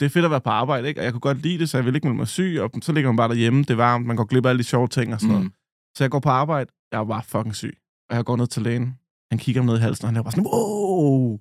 [0.00, 1.00] det er fedt at være på arbejde, ikke?
[1.00, 2.92] Og jeg kunne godt lide det, så jeg ville ikke melde mig syg, og så
[2.92, 5.14] ligger man bare derhjemme, det er varmt, man går glip af alle de sjove ting
[5.14, 5.44] og sådan noget.
[5.44, 5.52] Mm.
[5.96, 7.78] Så jeg går på arbejde, jeg bare fucking syg.
[8.10, 8.98] Og jeg går ned til lægen,
[9.30, 11.38] han kigger mig ned i halsen, og han er bare sådan, wow!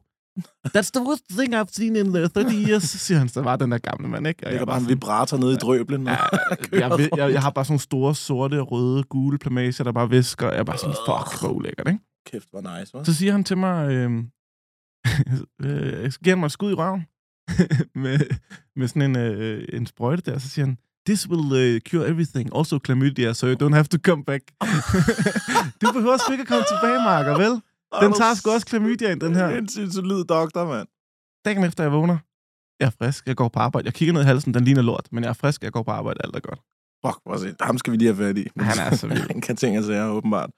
[0.75, 3.29] That's the worst thing I've seen in the 30 years, siger han.
[3.29, 4.47] Så var den der gamle mand, ikke?
[4.47, 6.07] Og jeg er bare en vibrator nede i drøblen.
[6.07, 6.11] Ja,
[6.71, 10.09] jeg, jeg, jeg, jeg, har bare sådan nogle store, sorte, røde, gule plamager, der bare
[10.09, 10.49] visker.
[10.49, 11.99] Jeg er bare sådan, fuck, hvor ulækkert, ikke?
[12.25, 13.03] Kæft, hvor nice, hva'?
[13.03, 14.11] Så siger han til mig, øh,
[15.63, 17.05] øh, giver han mig skud i røven
[18.03, 18.19] med,
[18.75, 20.39] med sådan en, øh, en sprøjte der.
[20.39, 20.77] Så siger han,
[21.07, 24.43] this will uh, cure everything, also chlamydia, so you don't have to come back.
[25.81, 27.61] du behøver sgu ikke at komme tilbage, Marker, vel?
[28.01, 29.47] Den tager sgu også chlamydia ind, den her.
[29.47, 30.87] En solid doktor, mand.
[31.45, 32.17] Dagen efter jeg vågner,
[32.79, 33.85] jeg er frisk, jeg går på arbejde.
[33.85, 35.91] Jeg kigger ned i halsen, den ligner lort, men jeg er frisk, jeg går på
[35.91, 36.59] arbejde, alt er godt.
[37.05, 37.55] Fuck, hvor sind.
[37.61, 38.47] Ham skal vi lige have fat i.
[38.59, 39.27] Han er så vild.
[39.31, 40.49] Han kan ting og sager, åbenbart.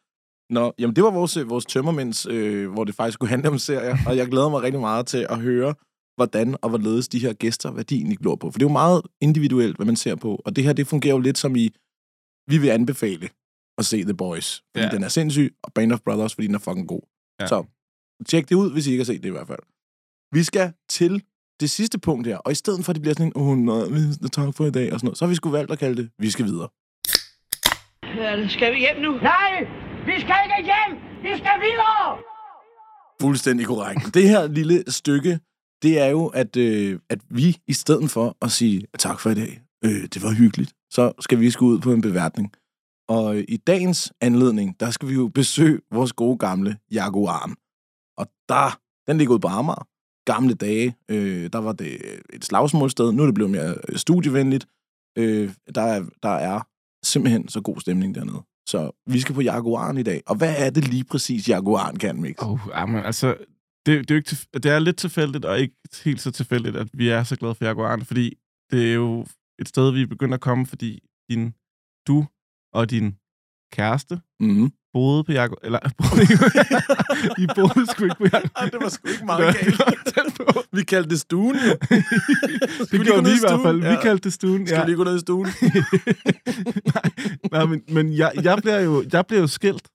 [0.50, 3.58] Nå, jamen det var vores, øh, vores tømmermænds, øh, hvor det faktisk skulle handle om
[3.58, 5.74] serier, og jeg glæder mig rigtig meget til at høre,
[6.20, 8.52] hvordan og hvorledes de her gæster, hvad de egentlig glor på.
[8.52, 11.14] For det er jo meget individuelt, hvad man ser på, og det her, det fungerer
[11.14, 11.70] jo lidt som i,
[12.52, 13.30] vi vil anbefale
[13.78, 14.92] at se The Boys, fordi Ja.
[14.92, 17.02] den er sindssyg, og Band of Brothers, fordi den er fucking god.
[17.40, 17.48] Ja.
[17.48, 17.64] Så
[18.28, 19.60] tjek det ud, hvis I ikke har set det i hvert fald.
[20.32, 21.24] Vi skal til
[21.60, 23.58] det sidste punkt her, og i stedet for, at det bliver sådan en, åh, oh,
[23.58, 25.98] nej, tak for i dag, og sådan noget, så har vi sgu valgt at kalde
[26.02, 26.70] det, vi skal videre.
[28.50, 29.12] Skal vi hjem nu?
[29.12, 29.54] Nej,
[30.06, 30.92] vi skal ikke hjem!
[31.24, 32.18] Vi skal videre!
[33.22, 34.14] Fuldstændig korrekt.
[34.14, 35.40] Det her lille stykke,
[35.82, 39.36] det er jo, at, øh, at vi i stedet for at sige tak for i
[39.36, 42.52] dag, øh, det var hyggeligt, så skal vi sgu ud på en beværtning.
[43.10, 47.54] Og øh, i dagens anledning, der skal vi jo besøge vores gode gamle Jaguar.
[48.18, 49.88] Og der, den ligger ude på Amager.
[50.26, 52.02] Gamle dage, øh, der var det
[52.34, 53.12] et slagsmålsted.
[53.12, 54.68] Nu er det blevet mere øh, studievenligt.
[55.18, 56.62] Øh, der, er, der er
[57.04, 58.44] simpelthen så god stemning dernede.
[58.68, 60.22] Så vi skal på Jaguaren i dag.
[60.26, 62.36] Og hvad er det lige præcis, Jaguaren kan, Mix?
[62.40, 63.36] Oh, jamen, altså,
[63.90, 66.76] det, det, er jo ikke tilf- det er lidt tilfældigt, og ikke helt så tilfældigt,
[66.76, 68.34] at vi er så glade for Jaguaren, fordi
[68.72, 69.26] det er jo
[69.60, 71.54] et sted, vi er begyndt at komme, fordi din,
[72.08, 72.26] du
[72.74, 73.16] og din
[73.74, 74.72] kæreste Mm-hmm.
[74.94, 75.58] boede på Jaguar...
[75.64, 76.34] Eller, boede ikke,
[77.44, 78.66] I boede sgu ikke på Jaguar.
[78.74, 79.82] det var sgu ikke meget galt.
[80.72, 81.72] Vi kaldte det stuen, jo.
[82.92, 83.78] Det gjorde vi i hvert fald.
[83.80, 84.68] Vi kaldte det stuen.
[84.68, 85.48] Skal vi lige gå ned i stuen?
[86.94, 87.12] nej,
[87.52, 89.88] nej, men, men jeg, jeg, bliver jo, jeg bliver jo skilt.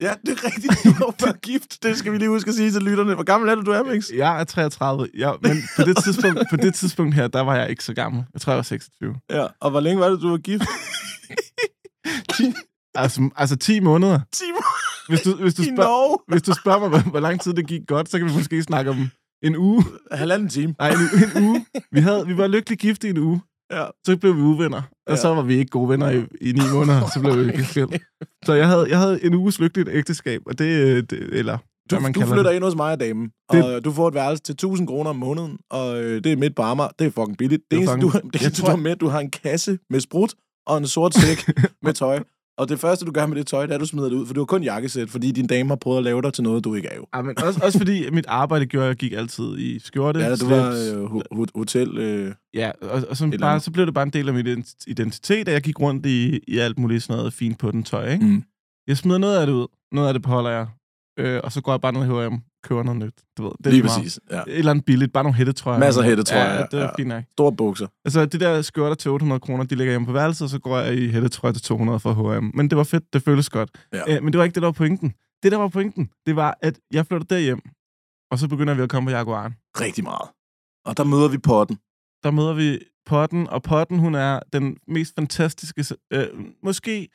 [0.00, 0.72] Ja, det er rigtigt.
[0.84, 1.82] Du var før gift.
[1.82, 3.14] Det skal vi lige huske at sige til lytterne.
[3.14, 4.10] Hvor gammel er du, du er, Mix?
[4.14, 7.70] Jeg er 33, ja, men på det, tidspunkt, på det tidspunkt her, der var jeg
[7.70, 8.24] ikke så gammel.
[8.32, 9.14] Jeg tror, jeg var 26.
[9.30, 9.46] Ja.
[9.60, 10.64] Og hvor længe var det, du var gift?
[12.94, 14.20] Altså, altså 10 måneder.
[14.32, 14.60] Timer
[15.08, 17.80] Hvis du, hvis du, spørger, hvis du spørger mig, hvor, hvor lang tid det gik
[17.86, 19.10] godt, så kan vi måske snakke om
[19.42, 19.84] en uge.
[20.12, 20.74] Halvanden time.
[20.78, 20.96] Nej, en,
[21.36, 21.66] en uge.
[21.92, 23.40] Vi, havde, vi var lykkeligt gift i en uge.
[23.72, 23.84] Ja.
[24.06, 24.82] Så blev vi uvenner.
[25.06, 25.16] Og Ja.
[25.16, 27.10] så var vi ikke gode venner i, i ni måneder.
[27.14, 28.02] Så blev vi ikke skilt.
[28.44, 31.58] Så jeg havde, jeg havde en uges lykkeligt ægteskab, og det, øh, det eller
[31.90, 32.54] Du, hvad man du flytter det.
[32.56, 35.16] ind hos mig og damen, Det- og du får et værelse til 1000 kroner om
[35.16, 36.88] måneden, og øh, det er midt på Amager.
[36.98, 37.62] Det er fucking billigt.
[37.62, 39.20] Det, Det er eneste, du, fucking- det Jeg eneste, tror- du har med, du har
[39.20, 40.34] en kasse med sprut
[40.66, 41.48] og en sort sæk
[41.82, 42.18] med tøj.
[42.58, 44.26] Og det første, du gør med det tøj, det er, at du smider det ud,
[44.26, 46.64] for du har kun jakkesæt, fordi din dame har prøvet at lave dig til noget,
[46.64, 47.06] du ikke er jo.
[47.14, 50.20] Ja, men også, også fordi mit arbejde gjorde, jeg gik altid i skjorte.
[50.20, 51.98] Ja, du var øh, ho- ho- hotel...
[51.98, 54.84] Øh, Ja, og, og så, bare, så blev det bare en del af min ident-
[54.86, 58.12] identitet, at jeg gik rundt i, i alt muligt sådan noget fint på den tøj,
[58.12, 58.24] ikke?
[58.24, 58.42] mm.
[58.86, 60.66] Jeg smider noget af det ud, noget af det beholder jeg,
[61.18, 62.34] øh, og så går jeg bare ned i H&M,
[62.64, 63.14] køber noget nyt.
[63.38, 64.20] Du ved, det er Lige meget- præcis.
[64.30, 64.40] Ja.
[64.40, 65.78] Et eller andet billigt, bare nogle hættetrøjer.
[65.78, 66.90] Masser af hættetrøjer, Ja, det er ja.
[66.98, 67.24] fint nok.
[67.32, 67.86] Store bukser.
[68.04, 70.78] Altså, det der skørter til 800 kroner, de ligger hjemme på værelset, og så går
[70.78, 72.50] jeg i hættetrøjer til 200 for H&M.
[72.54, 73.70] Men det var fedt, det føles godt.
[73.92, 74.16] Ja.
[74.16, 75.12] Øh, men det var ikke det, der var pointen.
[75.42, 77.60] Det, der var pointen, det var, at jeg flyttede derhjem,
[78.30, 79.54] og så begynder vi at komme på Jaguaren.
[79.80, 80.28] Rigtig meget.
[80.84, 81.78] Og der møder vi potten.
[82.24, 86.26] der møder vi Potten, og Potten, hun er den mest fantastiske, øh,
[86.62, 87.08] måske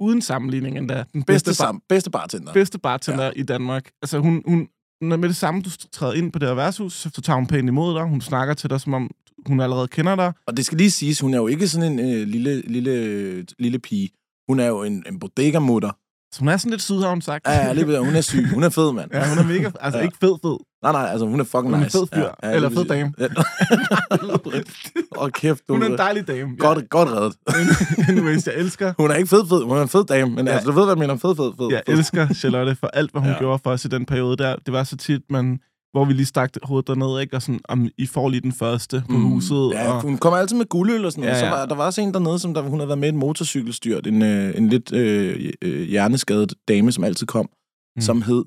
[0.00, 2.52] uden sammenligning endda, den Bedste, bedste, sam, bedste bartender.
[2.52, 3.30] bedste bartender ja.
[3.36, 3.90] i Danmark.
[4.02, 4.68] Altså hun, hun,
[5.00, 7.68] når med det samme, du træder ind på det her værtshus, så tager hun pænt
[7.68, 9.10] imod dig, hun snakker til dig, som om
[9.46, 10.32] hun allerede kender dig.
[10.46, 13.78] Og det skal lige siges, hun er jo ikke sådan en øh, lille, lille, lille
[13.78, 14.10] pige.
[14.48, 15.90] Hun er jo en, en bodega-mutter.
[16.32, 17.46] Så hun er sådan lidt sydhavn sagt.
[17.46, 18.48] Ja, ja, lige ved, hun er syg.
[18.54, 19.10] Hun er fed, mand.
[19.14, 20.04] ja, hun er mega, altså ja.
[20.04, 20.56] ikke fed fed.
[20.92, 21.98] Nej, nej, altså hun er fucking Hun er nice.
[21.98, 22.28] fed fyr.
[22.42, 23.12] Eller lige fed dame.
[23.18, 23.26] Ja.
[25.22, 25.62] Åh, kæft.
[25.68, 26.56] Du, Hun er en dejlig dame.
[26.58, 27.34] godt, godt reddet.
[27.48, 28.04] Ja.
[28.12, 29.62] Anyways, jeg elsker, Hun er ikke fed, fed.
[29.64, 30.50] Hun er en fed dame, men Ja.
[30.50, 30.56] ja.
[30.56, 31.16] altså, du ved, hvad jeg mener.
[31.16, 31.68] Fed, fed, fed.
[31.70, 31.98] jeg fed.
[31.98, 33.34] elsker Charlotte for alt, hvad hun Ja.
[33.34, 33.38] ja.
[33.38, 34.56] gjorde for os i den periode der.
[34.66, 35.58] Det var så tit, man,
[35.92, 37.36] hvor vi lige stak hovedet derned, ikke?
[37.36, 39.70] Og sådan, om I får lige den første på huset.
[39.72, 41.34] Ja, og, hun kommer altid med guldøl og sådan noget.
[41.34, 41.52] Ja, Så ja.
[41.52, 44.06] var, der var også en dernede, som der, hun havde været med i et motorcykelstyrt.
[44.06, 47.50] En, øh, en lidt øh, øh, hjerneskadet dame, som altid kom, mm.
[47.96, 48.00] Mm.
[48.02, 48.44] som hed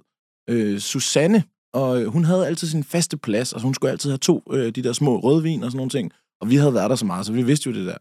[0.50, 1.44] øh, Susanne.
[1.74, 4.84] Og hun havde altid sin faste plads, og hun skulle altid have to øh, de
[4.84, 6.12] der små rødvin og sådan nogle ting.
[6.42, 7.98] Og vi havde været der så meget, så vi vidste jo det der.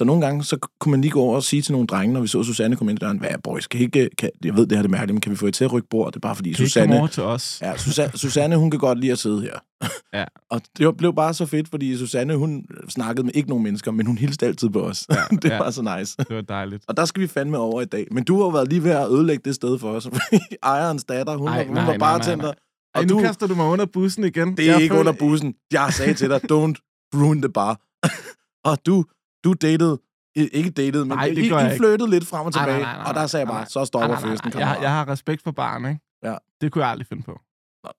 [0.00, 2.20] Så nogle gange, så kunne man lige gå over og sige til nogle drenge, når
[2.20, 4.66] vi så Susanne komme ind i døren, hvad boys, kan I ikke, kan, jeg ved,
[4.66, 6.12] det her det er mærkeligt, men kan vi få jer til at rykke bord?
[6.12, 7.08] Det er bare fordi kan Susanne...
[7.08, 7.58] til os?
[7.62, 9.54] Ja, Susanne, Susanne, hun kan godt lide at sidde her.
[10.14, 10.24] Ja.
[10.50, 14.06] Og det blev bare så fedt, fordi Susanne, hun snakkede med ikke nogen mennesker, men
[14.06, 15.06] hun hilste altid på os.
[15.10, 15.58] Ja, det ja.
[15.58, 16.16] var så nice.
[16.18, 16.84] Det var dejligt.
[16.88, 18.06] Og der skal vi fandme over i dag.
[18.10, 20.08] Men du har jo været lige ved at ødelægge det sted for os.
[20.62, 22.52] Ejerens datter, hun, Ej, var, hun nej, var nej, nej, bartender.
[22.94, 24.56] Ej, Og nu du- kaster du mig under bussen igen.
[24.56, 25.54] Det er Jeg ikke føler- under bussen.
[25.72, 27.80] Jeg sagde til dig, don't ruin the bar.
[28.70, 29.04] og du,
[29.44, 29.98] du datede,
[30.36, 32.74] i- ikke datede, men Nej, det I, gør I flirtede lidt frem og Nej, nej,
[32.74, 32.82] tilbage.
[32.82, 33.68] nej, nej, og der sagde jeg bare, nej.
[33.68, 34.60] så stopper Nej, nej, nej, festen.
[34.60, 36.00] Jeg, jeg har respekt for barn, ikke?
[36.24, 36.34] Ja.
[36.60, 37.40] Det kunne jeg aldrig finde på.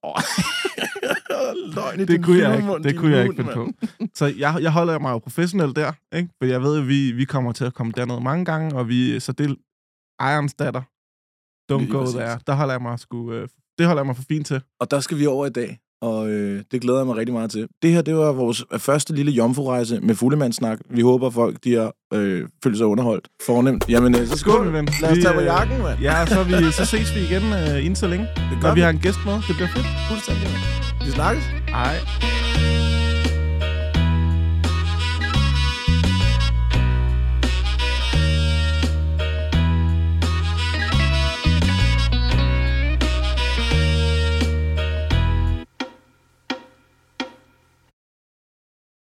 [1.76, 3.68] Løgn i Det kunne jeg ikke, det kunne jeg ikke finde på.
[4.14, 6.28] Så jeg, jeg holder mig jo professionelt der, ikke?
[6.38, 9.20] For jeg ved, at vi, vi kommer til at komme derned mange gange, og vi,
[9.20, 9.56] så det
[10.20, 10.82] ejerens datter.
[11.72, 12.14] Don't Lige go præcis.
[12.16, 12.38] there.
[12.46, 13.48] Der holder jeg mig sgu, øh,
[13.82, 14.60] det holder jeg mig for fint til.
[14.80, 17.50] Og der skal vi over i dag, og øh, det glæder jeg mig rigtig meget
[17.50, 17.66] til.
[17.82, 20.78] Det her, det var vores første lille jomfru-rejse med fuldemandssnak.
[20.90, 23.28] Vi håber, folk de har øh, følt sig underholdt.
[23.46, 23.84] Fornemt.
[23.88, 24.64] Jamen, øh, så skål.
[24.64, 24.88] Min ven.
[25.02, 26.00] Lad os Vi, tage på øh, jakken, mand.
[26.00, 28.26] Ja, så, vi, så ses vi igen øh, inden så længe.
[28.36, 28.80] Det gør vi vi.
[28.80, 29.32] har en gæst med.
[29.32, 29.86] Det bliver fedt.
[30.10, 31.06] Fuldstændig, mand.
[31.06, 31.44] Vi snakkes.
[31.68, 32.91] Hej.